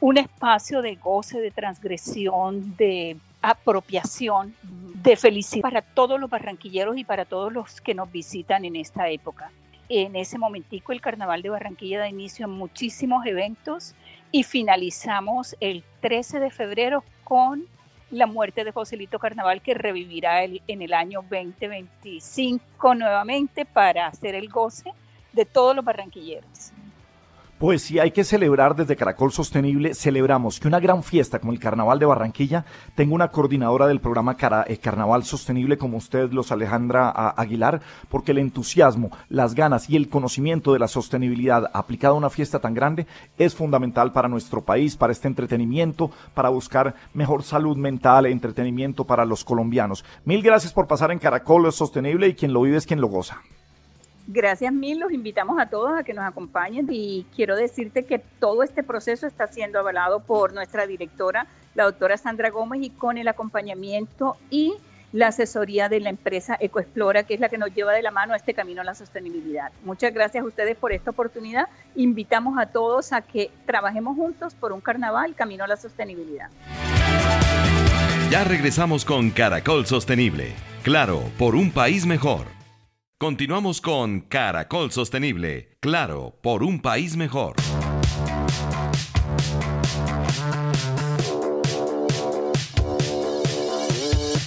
[0.00, 7.04] un espacio de goce, de transgresión, de apropiación, de felicidad para todos los barranquilleros y
[7.04, 9.50] para todos los que nos visitan en esta época.
[9.88, 13.94] En ese momentico el Carnaval de Barranquilla da inicio a muchísimos eventos
[14.30, 17.66] y finalizamos el 13 de febrero con
[18.10, 24.48] la muerte de Joselito Carnaval que revivirá en el año 2025 nuevamente para hacer el
[24.48, 24.92] goce
[25.32, 26.72] de todos los barranquilleros.
[27.58, 29.92] Pues sí, hay que celebrar desde Caracol Sostenible.
[29.92, 34.36] Celebramos que una gran fiesta como el Carnaval de Barranquilla tenga una coordinadora del programa
[34.68, 40.08] eh, Carnaval Sostenible como usted, los Alejandra Aguilar, porque el entusiasmo, las ganas y el
[40.08, 44.96] conocimiento de la sostenibilidad aplicado a una fiesta tan grande es fundamental para nuestro país,
[44.96, 50.04] para este entretenimiento, para buscar mejor salud mental, e entretenimiento para los colombianos.
[50.24, 53.42] Mil gracias por pasar en Caracol Sostenible y quien lo vive es quien lo goza.
[54.30, 58.62] Gracias mil, los invitamos a todos a que nos acompañen y quiero decirte que todo
[58.62, 63.26] este proceso está siendo avalado por nuestra directora, la doctora Sandra Gómez, y con el
[63.26, 64.74] acompañamiento y
[65.12, 68.34] la asesoría de la empresa Ecoexplora, que es la que nos lleva de la mano
[68.34, 69.72] a este camino a la sostenibilidad.
[69.82, 71.66] Muchas gracias a ustedes por esta oportunidad.
[71.94, 76.50] Invitamos a todos a que trabajemos juntos por un carnaval camino a la sostenibilidad.
[78.30, 80.52] Ya regresamos con Caracol Sostenible.
[80.82, 82.57] Claro, por un país mejor.
[83.20, 87.56] Continuamos con Caracol Sostenible, claro, por un país mejor.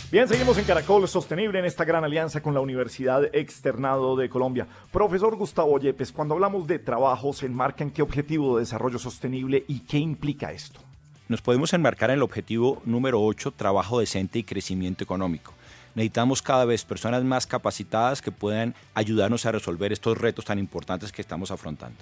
[0.10, 4.70] Bien, seguimos en Caracol Sostenible en esta gran alianza con la Universidad Externado de Colombia.
[4.90, 9.66] Profesor Gustavo Yepes, cuando hablamos de trabajo, ¿se enmarca en qué objetivo de desarrollo sostenible
[9.68, 10.80] y qué implica esto?
[11.28, 15.54] Nos podemos enmarcar en el objetivo número 8, trabajo decente y crecimiento económico
[15.96, 21.12] necesitamos cada vez personas más capacitadas que puedan ayudarnos a resolver estos retos tan importantes
[21.12, 21.98] que estamos afrontando.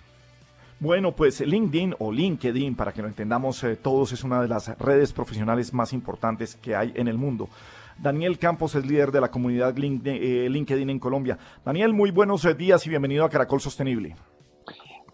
[0.79, 4.77] Bueno, pues LinkedIn o LinkedIn, para que lo entendamos eh, todos, es una de las
[4.77, 7.49] redes profesionales más importantes que hay en el mundo.
[7.97, 11.37] Daniel Campos es líder de la comunidad eh, LinkedIn en Colombia.
[11.65, 14.15] Daniel, muy buenos eh, días y bienvenido a Caracol Sostenible.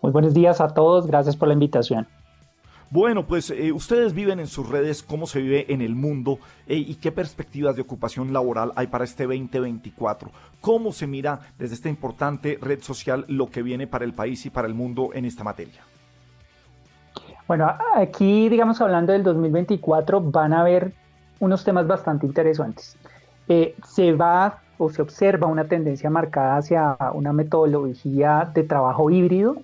[0.03, 2.07] Muy buenos días a todos, gracias por la invitación.
[2.95, 6.77] Bueno, pues eh, ustedes viven en sus redes cómo se vive en el mundo eh,
[6.77, 10.31] y qué perspectivas de ocupación laboral hay para este 2024.
[10.62, 14.49] ¿Cómo se mira desde esta importante red social lo que viene para el país y
[14.49, 15.81] para el mundo en esta materia?
[17.49, 20.93] Bueno, aquí, digamos, hablando del 2024, van a haber
[21.41, 22.95] unos temas bastante interesantes.
[23.49, 29.58] Eh, se va o se observa una tendencia marcada hacia una metodología de trabajo híbrido,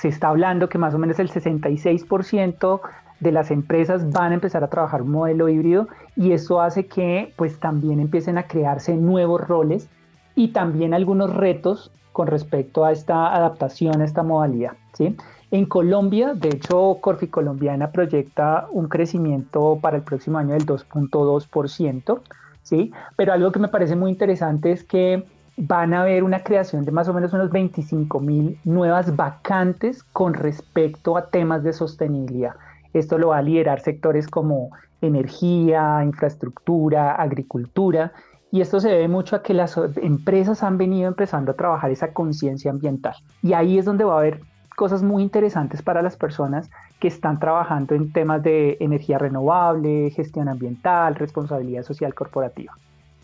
[0.00, 2.80] se está hablando que más o menos el 66%
[3.20, 7.32] de las empresas van a empezar a trabajar un modelo híbrido y eso hace que
[7.36, 9.88] pues también empiecen a crearse nuevos roles
[10.36, 14.72] y también algunos retos con respecto a esta adaptación a esta modalidad.
[14.92, 15.16] ¿sí?
[15.50, 22.20] En Colombia, de hecho, Corfi Colombiana proyecta un crecimiento para el próximo año del 2.2%,
[22.62, 22.92] ¿sí?
[23.16, 25.24] pero algo que me parece muy interesante es que
[25.58, 30.34] van a haber una creación de más o menos unos 25 mil nuevas vacantes con
[30.34, 32.54] respecto a temas de sostenibilidad.
[32.92, 38.12] Esto lo va a liderar sectores como energía, infraestructura, agricultura,
[38.50, 42.12] y esto se debe mucho a que las empresas han venido empezando a trabajar esa
[42.12, 43.14] conciencia ambiental.
[43.42, 44.40] Y ahí es donde va a haber
[44.76, 50.48] cosas muy interesantes para las personas que están trabajando en temas de energía renovable, gestión
[50.48, 52.72] ambiental, responsabilidad social corporativa.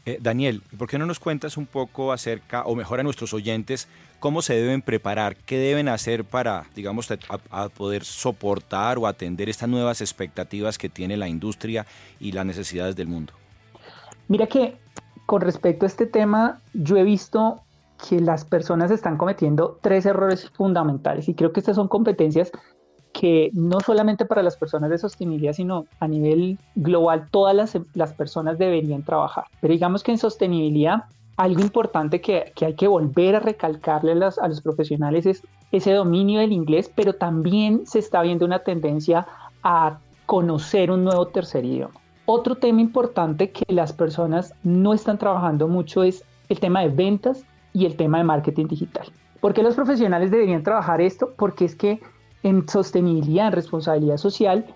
[0.07, 3.89] Eh, Daniel, ¿por qué no nos cuentas un poco acerca, o mejor a nuestros oyentes,
[4.21, 9.69] cómo se deben preparar, qué deben hacer para, digamos, a, poder soportar o atender estas
[9.69, 11.87] nuevas expectativas que tiene la industria
[12.21, 13.33] y las necesidades del mundo?
[14.29, 14.77] Mira que
[15.25, 17.63] con respecto a este tema, yo he visto
[18.09, 22.53] que las personas están cometiendo tres errores fundamentales y creo que estas son competencias
[23.15, 28.13] que no solamente para las personas de sostenibilidad, sino a nivel global todas las, las
[28.13, 29.45] personas deberían trabajar.
[29.61, 31.05] Pero digamos que en sostenibilidad
[31.37, 35.43] algo importante que, que, hay que volver a recalcarle a los, a los, profesionales es
[35.73, 39.27] ese dominio del inglés, pero también se está viendo una tendencia
[39.63, 41.95] a conocer un nuevo tercer idioma.
[42.27, 47.45] Otro tema importante que las personas no están trabajando mucho es el tema de ventas
[47.73, 49.07] y el tema de marketing digital.
[49.41, 51.35] ¿Por qué los profesionales deberían trabajar esto?
[51.37, 52.01] Porque es que
[52.45, 54.67] en sostenibilidad, en responsabilidad social,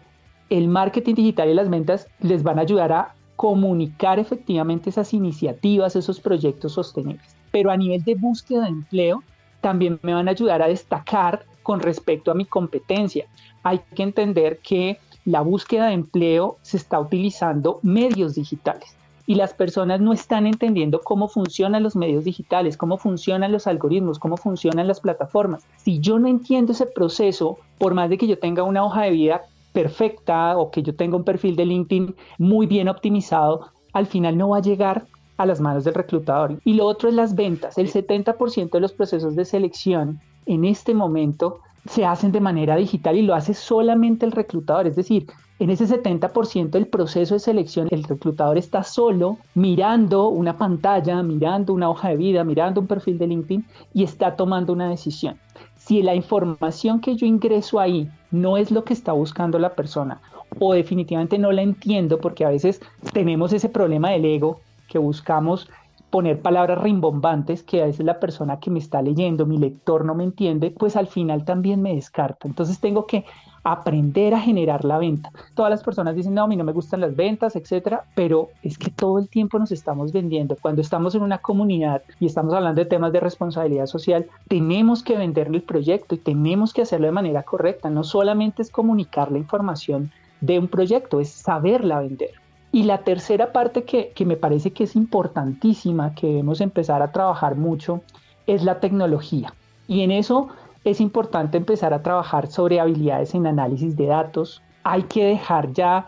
[0.50, 5.94] el marketing digital y las ventas les van a ayudar a comunicar efectivamente esas iniciativas,
[5.94, 7.36] esos proyectos sostenibles.
[7.52, 9.22] Pero a nivel de búsqueda de empleo,
[9.60, 13.26] también me van a ayudar a destacar con respecto a mi competencia.
[13.62, 18.97] Hay que entender que la búsqueda de empleo se está utilizando medios digitales
[19.28, 24.18] y las personas no están entendiendo cómo funcionan los medios digitales, cómo funcionan los algoritmos,
[24.18, 25.66] cómo funcionan las plataformas.
[25.76, 29.10] Si yo no entiendo ese proceso, por más de que yo tenga una hoja de
[29.10, 29.42] vida
[29.74, 34.48] perfecta o que yo tenga un perfil de LinkedIn muy bien optimizado, al final no
[34.48, 35.04] va a llegar
[35.36, 36.58] a las manos del reclutador.
[36.64, 37.76] Y lo otro es las ventas.
[37.76, 43.16] El 70% de los procesos de selección en este momento se hacen de manera digital
[43.16, 44.86] y lo hace solamente el reclutador.
[44.86, 45.26] Es decir,
[45.58, 51.72] en ese 70% del proceso de selección, el reclutador está solo mirando una pantalla, mirando
[51.72, 55.36] una hoja de vida, mirando un perfil de LinkedIn y está tomando una decisión.
[55.76, 60.20] Si la información que yo ingreso ahí no es lo que está buscando la persona
[60.60, 62.80] o definitivamente no la entiendo porque a veces
[63.12, 65.68] tenemos ese problema del ego que buscamos
[66.10, 70.14] poner palabras rimbombantes que a veces la persona que me está leyendo, mi lector no
[70.14, 72.48] me entiende, pues al final también me descarta.
[72.48, 73.24] Entonces tengo que
[73.62, 75.30] aprender a generar la venta.
[75.54, 78.78] Todas las personas dicen, no, a mí no me gustan las ventas, etcétera, pero es
[78.78, 80.56] que todo el tiempo nos estamos vendiendo.
[80.60, 85.18] Cuando estamos en una comunidad y estamos hablando de temas de responsabilidad social, tenemos que
[85.18, 87.90] venderle el proyecto y tenemos que hacerlo de manera correcta.
[87.90, 92.30] No solamente es comunicar la información de un proyecto, es saberla vender.
[92.70, 97.12] Y la tercera parte que, que me parece que es importantísima, que debemos empezar a
[97.12, 98.02] trabajar mucho,
[98.46, 99.54] es la tecnología.
[99.86, 100.48] Y en eso
[100.84, 104.62] es importante empezar a trabajar sobre habilidades en análisis de datos.
[104.84, 106.06] Hay que dejar ya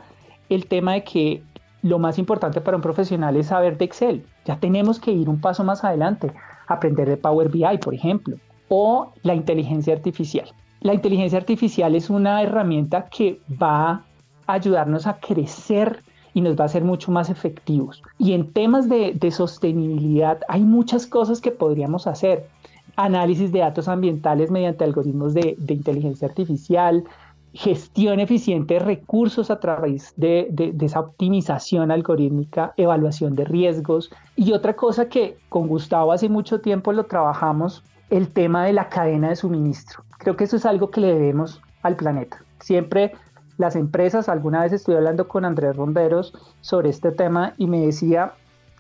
[0.49, 1.43] el tema de que
[1.83, 4.27] lo más importante para un profesional es saber de Excel.
[4.45, 6.33] Ya tenemos que ir un paso más adelante,
[6.67, 8.37] aprender de Power BI, por ejemplo,
[8.69, 10.53] o la inteligencia artificial.
[10.81, 14.05] La inteligencia artificial es una herramienta que va
[14.47, 16.03] a ayudarnos a crecer
[16.41, 18.03] y nos va a hacer mucho más efectivos.
[18.19, 22.49] Y en temas de, de sostenibilidad hay muchas cosas que podríamos hacer
[22.97, 27.05] análisis de datos ambientales mediante algoritmos de, inteligencia artificial,
[27.53, 34.11] gestión eficiente de recursos a través de, de, esa optimización algorítmica, evaluación de riesgos.
[34.37, 38.89] Y otra cosa que con Gustavo hace mucho tiempo lo trabajamos, el tema de la
[38.89, 40.05] cadena de suministro.
[40.19, 42.43] Creo que eso es algo que le debemos al planeta.
[42.61, 43.13] Siempre
[43.61, 48.33] las empresas, alguna vez estuve hablando con Andrés Ronderos sobre este tema y me decía,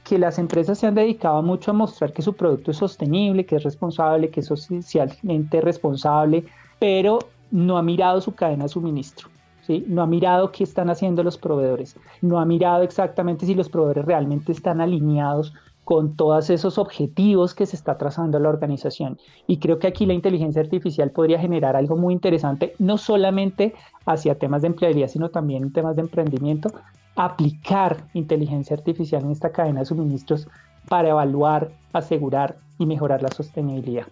[0.04, 3.56] que las empresas se han dedicado mucho a mostrar que su producto es sostenible, que
[3.56, 6.44] es responsable, que es socialmente responsable,
[6.78, 7.18] pero
[7.50, 9.28] no ha mirado su cadena de suministro.
[9.66, 9.84] ¿sí?
[9.86, 11.96] No ha mirado qué están haciendo los proveedores.
[12.22, 15.52] No ha mirado exactamente si los proveedores realmente están alineados
[15.90, 19.18] con todos esos objetivos que se está trazando la organización.
[19.48, 23.74] Y creo que aquí la inteligencia artificial podría generar algo muy interesante, no solamente
[24.06, 26.70] hacia temas de empleabilidad, sino también en temas de emprendimiento,
[27.16, 30.46] aplicar inteligencia artificial en esta cadena de suministros
[30.88, 34.06] para evaluar, asegurar y mejorar la sostenibilidad.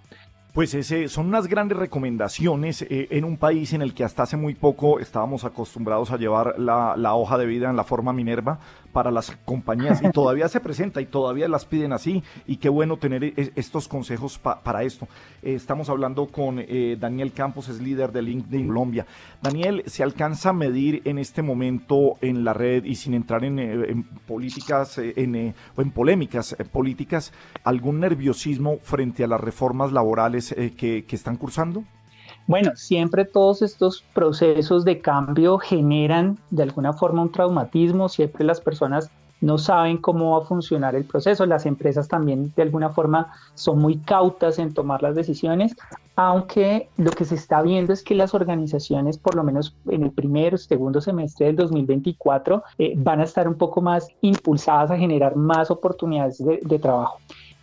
[0.59, 4.37] Pues ese, son unas grandes recomendaciones eh, en un país en el que hasta hace
[4.37, 8.59] muy poco estábamos acostumbrados a llevar la, la, hoja de vida en la forma Minerva
[8.92, 12.96] para las compañías y todavía se presenta y todavía las piden así y qué bueno
[12.96, 15.09] tener e, estos consejos para esto.
[15.42, 19.07] Eh, estamos hablando con eh, Daniel Campos, es líder de LinkedIn Colombia.
[19.42, 24.05] Daniel, ¿se alcanza a medir en este momento en la red y sin entrar en,
[24.27, 27.33] políticas en, o en polémicas políticas
[27.64, 30.53] algún nerviosismo frente a las reformas laborales?
[30.53, 31.85] Eh, que, están cursando?
[32.49, 38.59] Bueno, siempre todos estos procesos de cambio generan de alguna forma un traumatismo, siempre las
[38.59, 39.11] personas
[39.43, 43.81] no saben cómo va a funcionar el proceso, las empresas también de alguna forma son
[43.81, 45.77] muy cautas en tomar las decisiones,
[46.16, 50.11] aunque lo que se está viendo es que las organizaciones, por lo menos en el
[50.11, 54.97] primer o segundo semestre del 2024, eh, van a estar un poco más impulsadas a
[54.97, 57.18] generar más oportunidades de trabajo.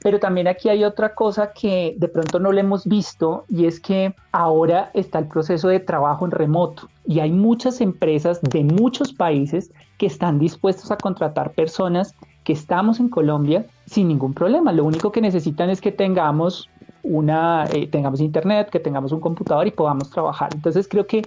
[0.06, 3.80] Pero también aquí hay otra cosa que de pronto no le hemos visto y es
[3.80, 9.12] que ahora está el proceso de trabajo en remoto y hay muchas empresas de muchos
[9.12, 14.72] países que están dispuestos a contratar personas que estamos en Colombia sin ningún problema.
[14.72, 16.70] Lo único que necesitan es que tengamos
[17.02, 20.52] una, eh, tengamos internet, que tengamos un computador y podamos trabajar.
[20.54, 21.24] Entonces creo que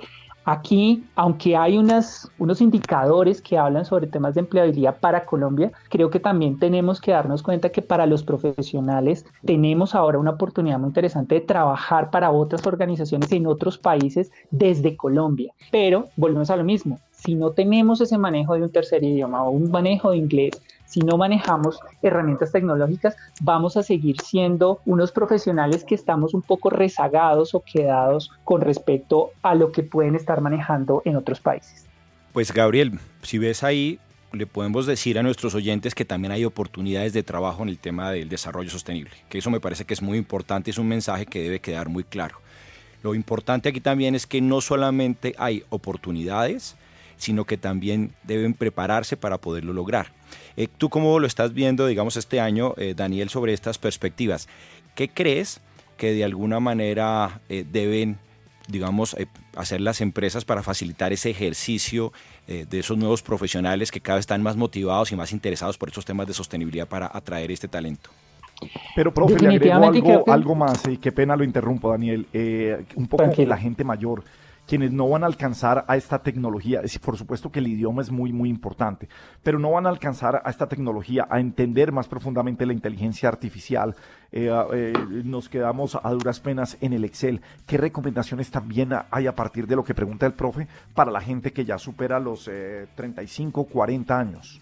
[0.51, 6.09] Aquí, aunque hay unas, unos indicadores que hablan sobre temas de empleabilidad para Colombia, creo
[6.09, 10.89] que también tenemos que darnos cuenta que para los profesionales tenemos ahora una oportunidad muy
[10.89, 15.53] interesante de trabajar para otras organizaciones en otros países desde Colombia.
[15.71, 19.51] Pero volvemos a lo mismo, si no tenemos ese manejo de un tercer idioma o
[19.51, 25.85] un manejo de inglés, si no manejamos herramientas tecnológicas, vamos a seguir siendo unos profesionales
[25.85, 31.03] que estamos un poco rezagados o quedados con respecto a lo que pueden estar manejando
[31.05, 31.87] en otros países.
[32.33, 33.99] Pues Gabriel, si ves ahí,
[34.33, 38.11] le podemos decir a nuestros oyentes que también hay oportunidades de trabajo en el tema
[38.11, 41.43] del desarrollo sostenible, que eso me parece que es muy importante, es un mensaje que
[41.43, 42.39] debe quedar muy claro.
[43.03, 46.77] Lo importante aquí también es que no solamente hay oportunidades,
[47.19, 50.13] sino que también deben prepararse para poderlo lograr.
[50.57, 54.49] Eh, ¿Tú cómo lo estás viendo, digamos, este año, eh, Daniel, sobre estas perspectivas?
[54.95, 55.61] ¿Qué crees
[55.97, 58.19] que de alguna manera eh, deben,
[58.69, 59.17] digamos,
[59.57, 62.13] hacer las empresas para facilitar ese ejercicio
[62.47, 66.07] de esos nuevos profesionales que cada vez están más motivados y más interesados por estos
[66.07, 68.09] temas de sostenibilidad para atraer este talento?
[68.97, 72.27] Pero, profe, le agrego algo, algo más, y qué pena lo interrumpo, Daniel.
[72.95, 74.25] un poco la gente mayor
[74.69, 78.35] quienes no van a alcanzar a esta tecnología, por supuesto que el idioma es muy,
[78.35, 79.09] muy importante,
[79.43, 83.97] pero no van a alcanzar a esta tecnología, a entender más profundamente la inteligencia artificial.
[84.31, 84.93] Eh, eh,
[85.25, 87.41] nos quedamos a duras penas en el Excel.
[87.67, 91.51] ¿Qué recomendaciones también hay a partir de lo que pregunta el profe para la gente
[91.51, 92.45] que ya supera los
[92.95, 94.61] 35, eh, 40 años?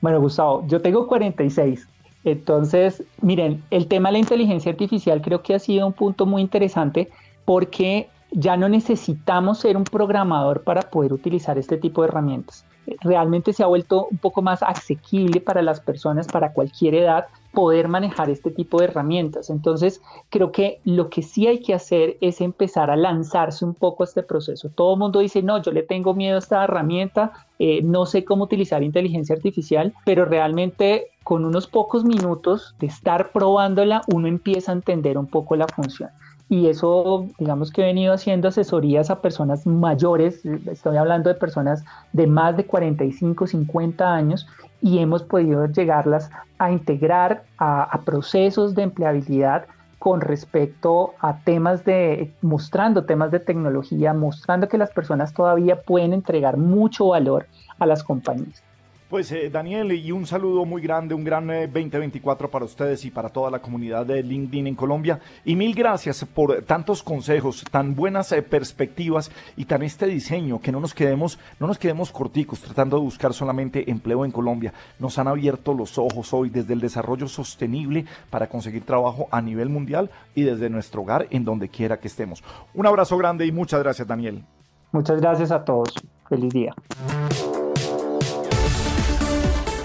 [0.00, 1.88] Bueno, Gustavo, yo tengo 46.
[2.22, 6.40] Entonces, miren, el tema de la inteligencia artificial creo que ha sido un punto muy
[6.40, 7.08] interesante
[7.44, 12.64] porque ya no necesitamos ser un programador para poder utilizar este tipo de herramientas.
[13.02, 17.88] Realmente se ha vuelto un poco más asequible para las personas, para cualquier edad, poder
[17.88, 19.50] manejar este tipo de herramientas.
[19.50, 20.00] Entonces,
[20.30, 24.06] creo que lo que sí hay que hacer es empezar a lanzarse un poco a
[24.06, 24.70] este proceso.
[24.70, 28.24] Todo el mundo dice, no, yo le tengo miedo a esta herramienta, eh, no sé
[28.24, 34.72] cómo utilizar inteligencia artificial, pero realmente con unos pocos minutos de estar probándola, uno empieza
[34.72, 36.10] a entender un poco la función
[36.48, 41.84] y eso, digamos que he venido haciendo asesorías a personas mayores, estoy hablando de personas
[42.12, 44.46] de más de 45, 50 años,
[44.80, 49.66] y hemos podido llegarlas a integrar a, procesos de empleabilidad
[49.98, 56.12] con respecto a temas de, mostrando temas de tecnología, mostrando que las personas todavía pueden
[56.12, 57.46] entregar mucho valor
[57.78, 58.62] a las compañías.
[59.08, 63.10] Pues eh, Daniel, y un saludo muy grande, un gran 2024 eh, para ustedes y
[63.10, 65.18] para toda la comunidad de LinkedIn en Colombia.
[65.46, 70.72] Y mil gracias por tantos consejos, tan buenas eh, perspectivas y tan este diseño, que
[70.72, 74.74] no nos quedemos, no nos quedemos corticos tratando de buscar solamente empleo en Colombia.
[74.98, 79.70] Nos han abierto los ojos hoy desde el desarrollo sostenible para conseguir trabajo a nivel
[79.70, 82.44] mundial y desde nuestro hogar en donde quiera que estemos.
[82.74, 84.44] Un abrazo grande y muchas gracias, Daniel.
[84.92, 85.94] Muchas gracias a todos.
[86.28, 86.74] Feliz día.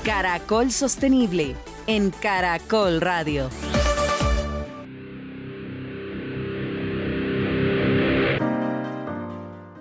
[0.05, 1.55] Caracol Sostenible
[1.87, 3.49] en Caracol Radio.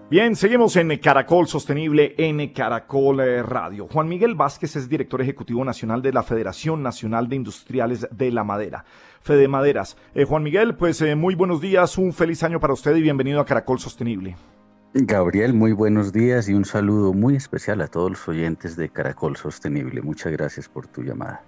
[0.09, 3.89] Bien, seguimos en Caracol Sostenible en Caracol eh, Radio.
[3.91, 8.45] Juan Miguel Vázquez es director ejecutivo nacional de la Federación Nacional de Industriales de la
[8.45, 8.85] Madera.
[9.23, 9.97] Fede Maderas.
[10.14, 13.41] Eh, Juan Miguel, pues eh, muy buenos días, un feliz año para usted y bienvenido
[13.41, 14.37] a Caracol Sostenible.
[14.95, 19.38] Gabriel, muy buenos días y un saludo muy especial a todos los oyentes de Caracol
[19.38, 20.03] Sostenible.
[20.03, 21.43] Muchas gracias por tu llamada.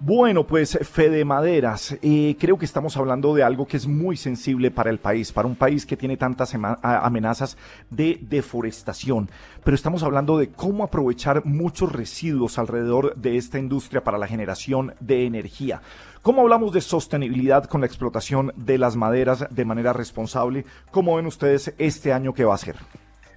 [0.00, 4.72] Bueno, pues Fede Maderas, eh, creo que estamos hablando de algo que es muy sensible
[4.72, 7.58] para el país, para un país que tiene tantas amenazas
[7.90, 9.28] de deforestación,
[9.62, 14.94] pero estamos hablando de cómo aprovechar muchos residuos alrededor de esta industria para la generación
[15.00, 15.82] de energía.
[16.22, 20.66] ¿Cómo hablamos de sostenibilidad con la explotación de las maderas de manera responsable?
[20.90, 22.76] ¿Cómo ven ustedes este año que va a ser?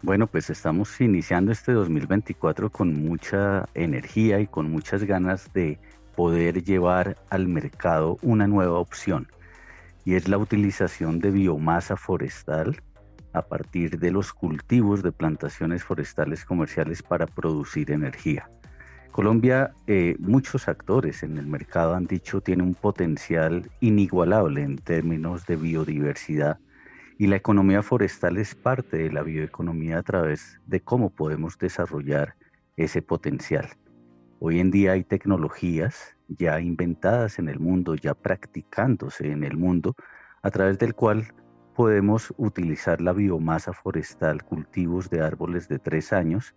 [0.01, 5.79] Bueno, pues estamos iniciando este 2024 con mucha energía y con muchas ganas de
[6.17, 9.29] poder llevar al mercado una nueva opción
[10.03, 12.81] y es la utilización de biomasa forestal
[13.31, 18.49] a partir de los cultivos de plantaciones forestales comerciales para producir energía.
[19.13, 25.45] Colombia, eh, muchos actores en el mercado han dicho, tiene un potencial inigualable en términos
[25.45, 26.57] de biodiversidad
[27.19, 32.33] y la economía forestal es parte de la bioeconomía a través de cómo podemos desarrollar
[32.75, 33.69] ese potencial.
[34.39, 39.95] Hoy en día hay tecnologías ya inventadas en el mundo, ya practicándose en el mundo,
[40.41, 41.31] a través del cual
[41.75, 46.55] podemos utilizar la biomasa forestal, cultivos de árboles de tres años,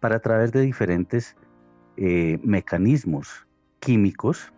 [0.00, 1.36] para a través de diferentes
[2.00, 3.44] eh, mecanismos
[3.80, 4.52] químicos,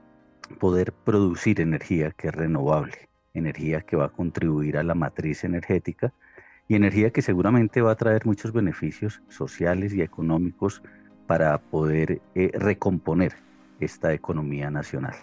[0.58, 6.12] poder producir energía que es renovable, energía que va a contribuir a la matriz energética
[6.68, 10.82] y energía que seguramente va a traer muchos beneficios sociales y económicos
[11.26, 13.32] para poder eh, recomponer
[13.80, 15.14] esta economía nacional.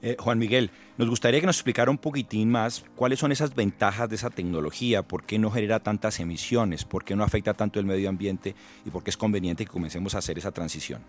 [0.00, 4.08] Eh, Juan Miguel, nos gustaría que nos explicara un poquitín más cuáles son esas ventajas
[4.08, 7.86] de esa tecnología, por qué no genera tantas emisiones, por qué no afecta tanto el
[7.86, 11.02] medio ambiente y por qué es conveniente que comencemos a hacer esa transición.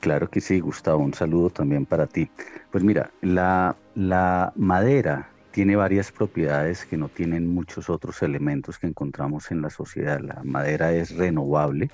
[0.00, 2.28] Claro que sí, Gustavo, un saludo también para ti.
[2.70, 8.86] Pues mira, la, la madera tiene varias propiedades que no tienen muchos otros elementos que
[8.86, 10.20] encontramos en la sociedad.
[10.20, 11.90] La madera es renovable,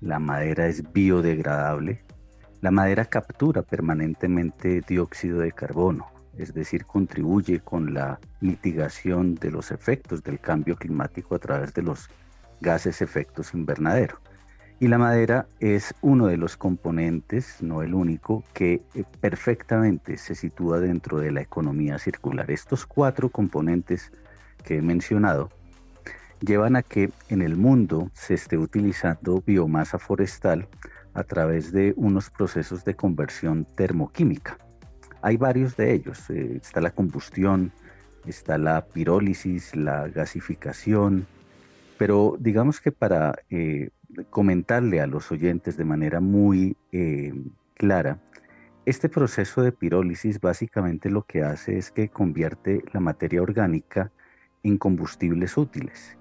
[0.00, 2.04] la madera es biodegradable,
[2.62, 6.06] la madera captura permanentemente dióxido de carbono,
[6.38, 11.82] es decir, contribuye con la mitigación de los efectos del cambio climático a través de
[11.82, 12.08] los
[12.60, 14.20] gases efectos invernadero.
[14.78, 20.36] Y la madera es uno de los componentes, no el único, que eh, perfectamente se
[20.36, 22.48] sitúa dentro de la economía circular.
[22.48, 24.12] Estos cuatro componentes
[24.64, 25.50] que he mencionado
[26.40, 30.68] llevan a que en el mundo se esté utilizando biomasa forestal
[31.14, 34.58] a través de unos procesos de conversión termoquímica.
[35.20, 36.28] Hay varios de ellos.
[36.30, 37.72] Eh, está la combustión,
[38.26, 41.26] está la pirólisis, la gasificación,
[41.98, 43.90] pero digamos que para eh,
[44.30, 47.32] comentarle a los oyentes de manera muy eh,
[47.74, 48.18] clara,
[48.84, 54.10] este proceso de pirólisis básicamente lo que hace es que convierte la materia orgánica
[54.64, 56.16] en combustibles útiles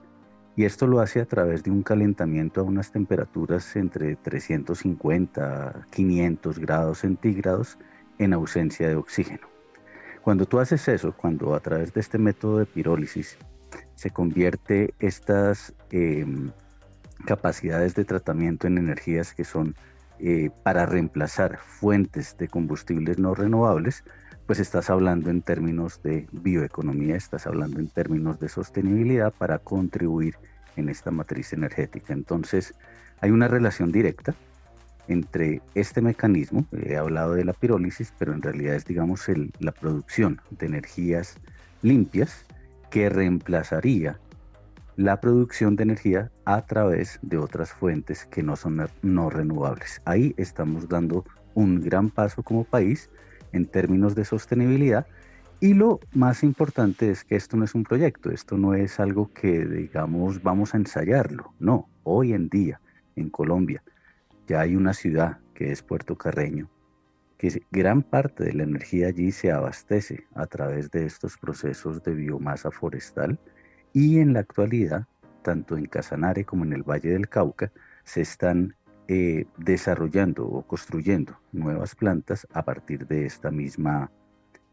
[0.56, 5.86] y esto lo hace a través de un calentamiento a unas temperaturas entre 350 a
[5.92, 7.78] 500 grados centígrados
[8.18, 9.48] en ausencia de oxígeno.
[10.22, 13.38] Cuando tú haces eso, cuando a través de este método de pirólisis
[13.96, 16.52] se convierte estas em,
[17.26, 19.76] capacidades de tratamiento en energías que son
[20.20, 24.04] eh, para reemplazar fuentes de combustibles no renovables,
[24.52, 30.36] pues estás hablando en términos de bioeconomía, estás hablando en términos de sostenibilidad para contribuir
[30.76, 32.12] en esta matriz energética.
[32.12, 32.74] Entonces,
[33.22, 34.36] hay una relación directa
[35.08, 39.26] entre este mecanismo, he hablado de la pirólisis, pero en realidad es, digamos,
[39.60, 41.38] la producción de energías
[41.82, 42.44] limpias
[42.90, 44.20] que reemplazaría
[44.98, 50.02] la producción de energía a través de otras fuentes que no son no renovables.
[50.04, 51.24] Ahí estamos dando
[51.54, 53.10] un gran paso como país
[53.52, 55.06] en términos de sostenibilidad.
[55.60, 59.32] Y lo más importante es que esto no es un proyecto, esto no es algo
[59.34, 62.82] que digamos vamos a ensayarlo, no, hoy en día
[63.16, 63.84] en Colombia
[64.48, 66.70] ya hay una ciudad que es Puerto Carreño,
[67.38, 72.14] que gran parte de la energía allí se abastece a través de estos procesos de
[72.14, 73.40] biomasa forestal
[73.94, 75.06] y en la actualidad,
[75.42, 77.72] tanto en Casanare como en el Valle del Cauca,
[78.04, 78.76] se están
[79.14, 84.10] eh, desarrollando o construyendo nuevas plantas a partir de esta misma,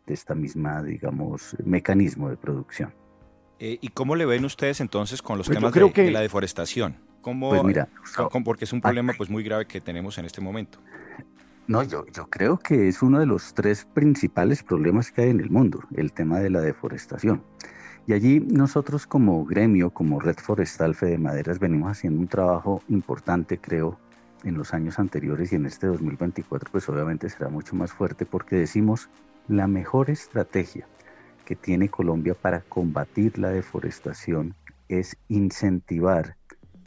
[0.06, 2.94] de esta misma, digamos, mecanismo de producción.
[3.58, 6.94] Eh, ¿Y cómo le ven ustedes entonces con los pues temas de, la deforestación?
[7.20, 7.88] ¿Cómo, pues mira,
[8.44, 10.78] porque es un problema pues muy grave que tenemos en este momento.
[11.66, 15.40] No, yo, yo creo que es uno de los tres principales problemas que hay en
[15.40, 17.42] el mundo, el tema de la deforestación.
[18.06, 23.58] Y allí nosotros como gremio, como Red Forestal Fede Maderas, venimos haciendo un trabajo importante,
[23.58, 23.98] creo,
[24.44, 28.56] en los años anteriores y en este 2024 pues obviamente será mucho más fuerte porque
[28.56, 29.08] decimos
[29.48, 30.86] la mejor estrategia
[31.44, 34.54] que tiene Colombia para combatir la deforestación
[34.88, 36.36] es incentivar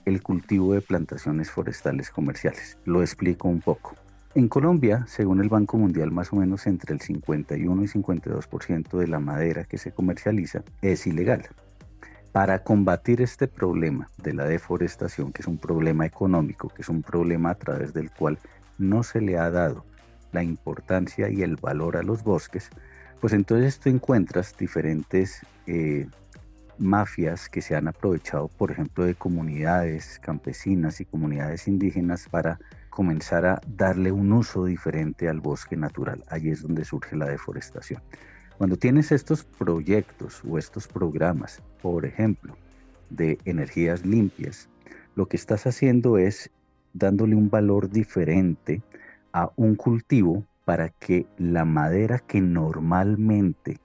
[0.06, 2.78] el cultivo de plantaciones forestales comerciales.
[2.86, 3.96] Lo explico un poco.
[4.34, 9.08] En Colombia, según el Banco Mundial, más o menos entre el 51 y 52% de
[9.08, 11.50] la madera que se comercializa es ilegal.
[12.32, 17.04] Para combatir este problema de la deforestación, que es un problema económico, que es un
[17.04, 18.40] problema a través del cual
[18.78, 19.86] no se le ha dado
[20.32, 22.70] la importancia y el valor a los bosques,
[23.20, 26.08] pues entonces tú encuentras diferentes eh,
[26.78, 32.60] mafias que se han aprovechado, por ejemplo, de comunidades campesinas y comunidades indígenas para
[32.90, 36.24] comenzar a darle un uso diferente al bosque natural.
[36.30, 38.02] Ahí es donde surge la deforestación.
[38.58, 42.56] Cuando tienes estos proyectos o estos programas, por ejemplo,
[43.10, 44.70] de energías limpias,
[45.16, 46.50] lo que estás haciendo es
[46.94, 48.82] dándole un valor diferente
[49.34, 53.80] a un cultivo para que la madera que normalmente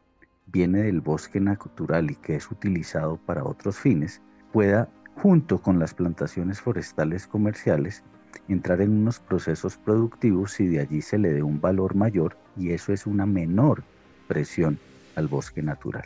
[0.47, 4.22] viene del bosque natural y que es utilizado para otros fines,
[4.53, 8.05] pueda, junto con las plantaciones forestales comerciales,
[8.49, 12.70] entrar en unos procesos productivos y de allí se le dé un valor mayor y
[12.70, 13.82] eso es una menor
[14.28, 14.78] presión
[15.14, 16.05] al bosque natural.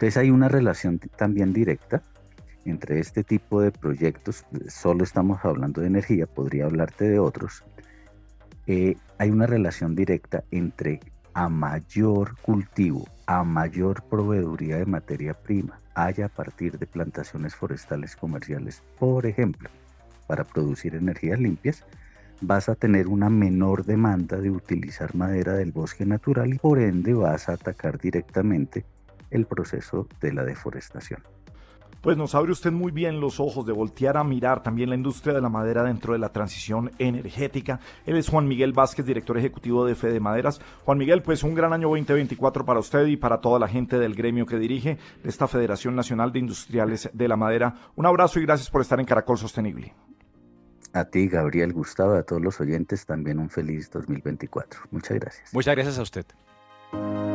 [0.00, 2.00] Entonces hay una relación también directa
[2.64, 7.62] entre este tipo de proyectos, solo estamos hablando de energía, podría hablarte de otros,
[8.66, 11.00] eh, hay una relación directa entre
[11.34, 18.16] a mayor cultivo, a mayor proveeduría de materia prima haya a partir de plantaciones forestales
[18.16, 19.68] comerciales, por ejemplo,
[20.26, 21.84] para producir energías limpias,
[22.40, 27.12] vas a tener una menor demanda de utilizar madera del bosque natural y por ende
[27.12, 28.86] vas a atacar directamente
[29.30, 31.22] el proceso de la deforestación.
[32.00, 35.34] Pues nos abre usted muy bien los ojos de voltear a mirar también la industria
[35.34, 37.78] de la madera dentro de la transición energética.
[38.06, 40.62] Él es Juan Miguel Vázquez, director ejecutivo de Fede Maderas.
[40.86, 44.14] Juan Miguel, pues un gran año 2024 para usted y para toda la gente del
[44.14, 47.74] gremio que dirige de esta Federación Nacional de Industriales de la Madera.
[47.96, 49.94] Un abrazo y gracias por estar en Caracol Sostenible.
[50.94, 54.80] A ti, Gabriel Gustavo, a todos los oyentes, también un feliz 2024.
[54.90, 55.52] Muchas gracias.
[55.52, 57.29] Muchas gracias a usted.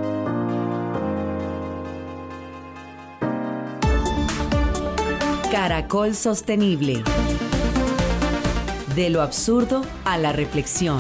[5.56, 7.02] Caracol Sostenible.
[8.94, 11.00] De lo absurdo a la reflexión.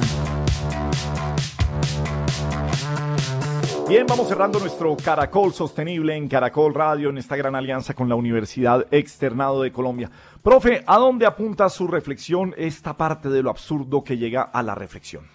[3.89, 8.15] Bien, vamos cerrando nuestro Caracol Sostenible en Caracol Radio, en esta gran alianza con la
[8.15, 10.09] Universidad Externado de Colombia.
[10.41, 14.73] Profe, ¿a dónde apunta su reflexión esta parte de lo absurdo que llega a la
[14.73, 15.25] reflexión?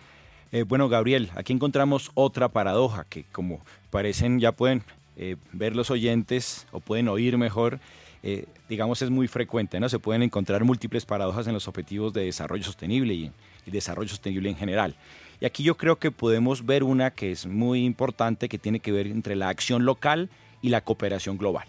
[0.51, 3.61] Eh, bueno, Gabriel, aquí encontramos otra paradoja que como
[3.91, 4.83] parecen ya pueden
[5.19, 7.81] eh, ver los oyentes o pueden oír mejor,
[8.23, 9.89] eh, digamos, es muy frecuente, ¿no?
[9.89, 13.33] Se pueden encontrar múltiples paradojas en los objetivos de desarrollo sostenible y,
[13.67, 14.97] desarrollo sostenible en general.
[15.41, 18.91] Y aquí yo creo que podemos ver una que es muy importante, que tiene que
[18.91, 20.29] ver entre la acción local
[20.61, 21.69] y la cooperación global.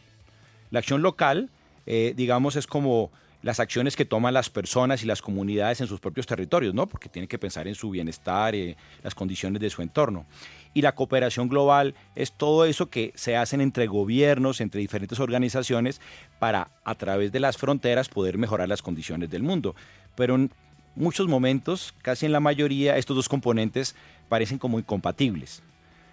[0.71, 1.49] La acción local,
[1.85, 3.11] eh, digamos, es como
[3.41, 6.87] las acciones que toman las personas y las comunidades en sus propios territorios, ¿no?
[6.87, 10.25] Porque tienen que pensar en su bienestar, y las condiciones de su entorno.
[10.73, 16.01] Y la cooperación global es todo eso que se hacen entre gobiernos, entre diferentes organizaciones,
[16.39, 19.75] para a través de las fronteras poder mejorar las condiciones del mundo.
[20.15, 20.51] Pero en
[20.95, 23.95] muchos momentos, casi en la mayoría, estos dos componentes
[24.29, 25.63] parecen como incompatibles.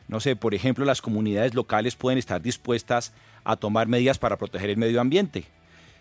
[0.09, 3.13] No sé, por ejemplo, las comunidades locales pueden estar dispuestas
[3.45, 5.45] a tomar medidas para proteger el medio ambiente,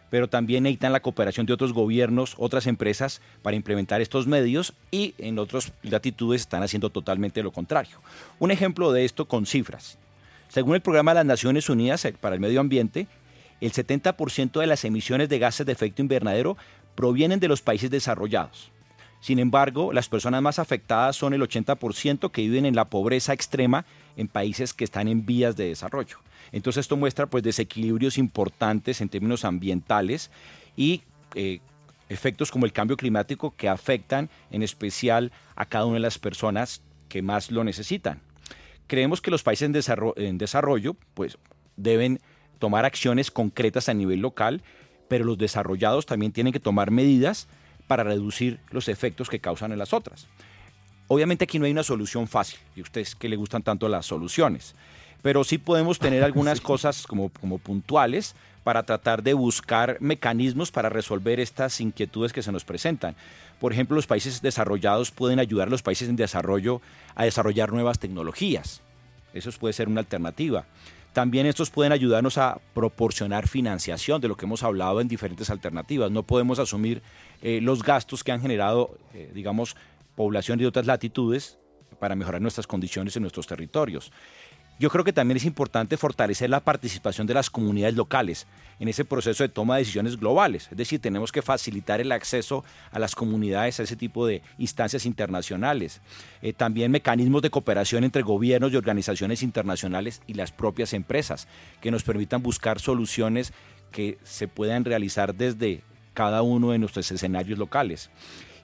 [0.09, 5.13] pero también necesitan la cooperación de otros gobiernos, otras empresas para implementar estos medios y
[5.17, 7.99] en otras latitudes están haciendo totalmente lo contrario.
[8.39, 9.97] Un ejemplo de esto con cifras.
[10.49, 13.07] Según el Programa de las Naciones Unidas para el Medio Ambiente,
[13.59, 16.57] el 70% de las emisiones de gases de efecto invernadero
[16.95, 18.71] provienen de los países desarrollados.
[19.19, 23.85] Sin embargo, las personas más afectadas son el 80% que viven en la pobreza extrema
[24.17, 26.17] en países que están en vías de desarrollo.
[26.51, 30.29] Entonces esto muestra pues desequilibrios importantes en términos ambientales
[30.75, 31.03] y
[31.35, 31.59] eh,
[32.09, 36.81] efectos como el cambio climático que afectan en especial a cada una de las personas
[37.09, 38.21] que más lo necesitan.
[38.87, 41.37] Creemos que los países en desarrollo, en desarrollo pues
[41.75, 42.19] deben
[42.59, 44.63] tomar acciones concretas a nivel local,
[45.07, 47.47] pero los desarrollados también tienen que tomar medidas
[47.87, 50.27] para reducir los efectos que causan en las otras.
[51.07, 54.75] Obviamente aquí no hay una solución fácil, y ustedes que le gustan tanto las soluciones,
[55.21, 60.89] pero sí podemos tener algunas cosas como, como puntuales para tratar de buscar mecanismos para
[60.89, 63.15] resolver estas inquietudes que se nos presentan.
[63.61, 66.81] Por ejemplo, los países desarrollados pueden ayudar a los países en desarrollo
[67.15, 68.81] a desarrollar nuevas tecnologías.
[69.33, 70.65] Eso puede ser una alternativa.
[71.13, 76.11] También estos pueden ayudarnos a proporcionar financiación, de lo que hemos hablado en diferentes alternativas.
[76.11, 77.01] No podemos asumir
[77.41, 79.75] eh, los gastos que han generado, eh, digamos,
[80.17, 81.59] población de otras latitudes
[81.99, 84.11] para mejorar nuestras condiciones en nuestros territorios.
[84.79, 88.45] Yo creo que también es importante fortalecer la participación de las comunidades locales
[88.79, 90.67] en ese proceso de toma de decisiones globales.
[90.69, 95.07] Es decir, tenemos que facilitar el acceso a las comunidades a ese tipo de instancias
[95.07, 96.01] internacionales.
[96.43, 101.47] Eh, también mecanismos de cooperación entre gobiernos y organizaciones internacionales y las propias empresas
[101.81, 103.53] que nos permitan buscar soluciones
[103.91, 105.81] que se puedan realizar desde
[106.13, 108.11] cada uno de nuestros escenarios locales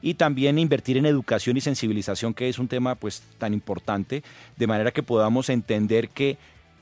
[0.04, 4.22] y también invertir en educación y sensibilización, que es un tema pues tan importante,
[4.58, 6.38] de manera que podamos entender que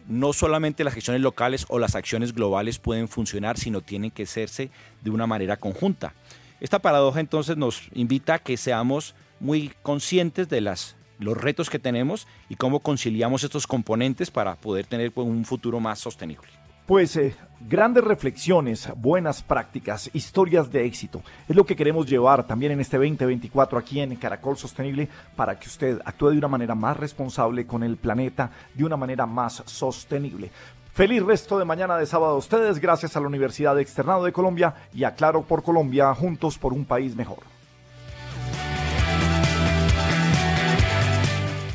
[0.08, 4.72] no solamente las acciones locales o las acciones globales pueden funcionar, sino tienen que hacerse
[5.04, 6.16] de una manera conjunta.
[6.60, 11.78] Esta paradoja entonces nos invita a que seamos muy conscientes de las, los retos que
[11.78, 16.61] tenemos y cómo conciliamos estos componentes para poder tener pues, un futuro más sostenible.
[16.92, 17.34] Pues eh,
[17.70, 21.22] grandes reflexiones, buenas prácticas, historias de éxito.
[21.48, 25.70] Es lo que queremos llevar también en este 2024 aquí en Caracol Sostenible para que
[25.70, 30.52] usted actúe de una manera más responsable con el planeta, de una manera más sostenible.
[30.92, 34.76] Feliz resto de mañana de sábado a ustedes, gracias a la Universidad Externado de Colombia
[34.94, 37.40] y a Claro por Colombia, juntos por un país mejor.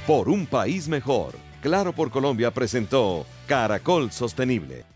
[0.07, 4.96] Por un país mejor, Claro por Colombia presentó Caracol Sostenible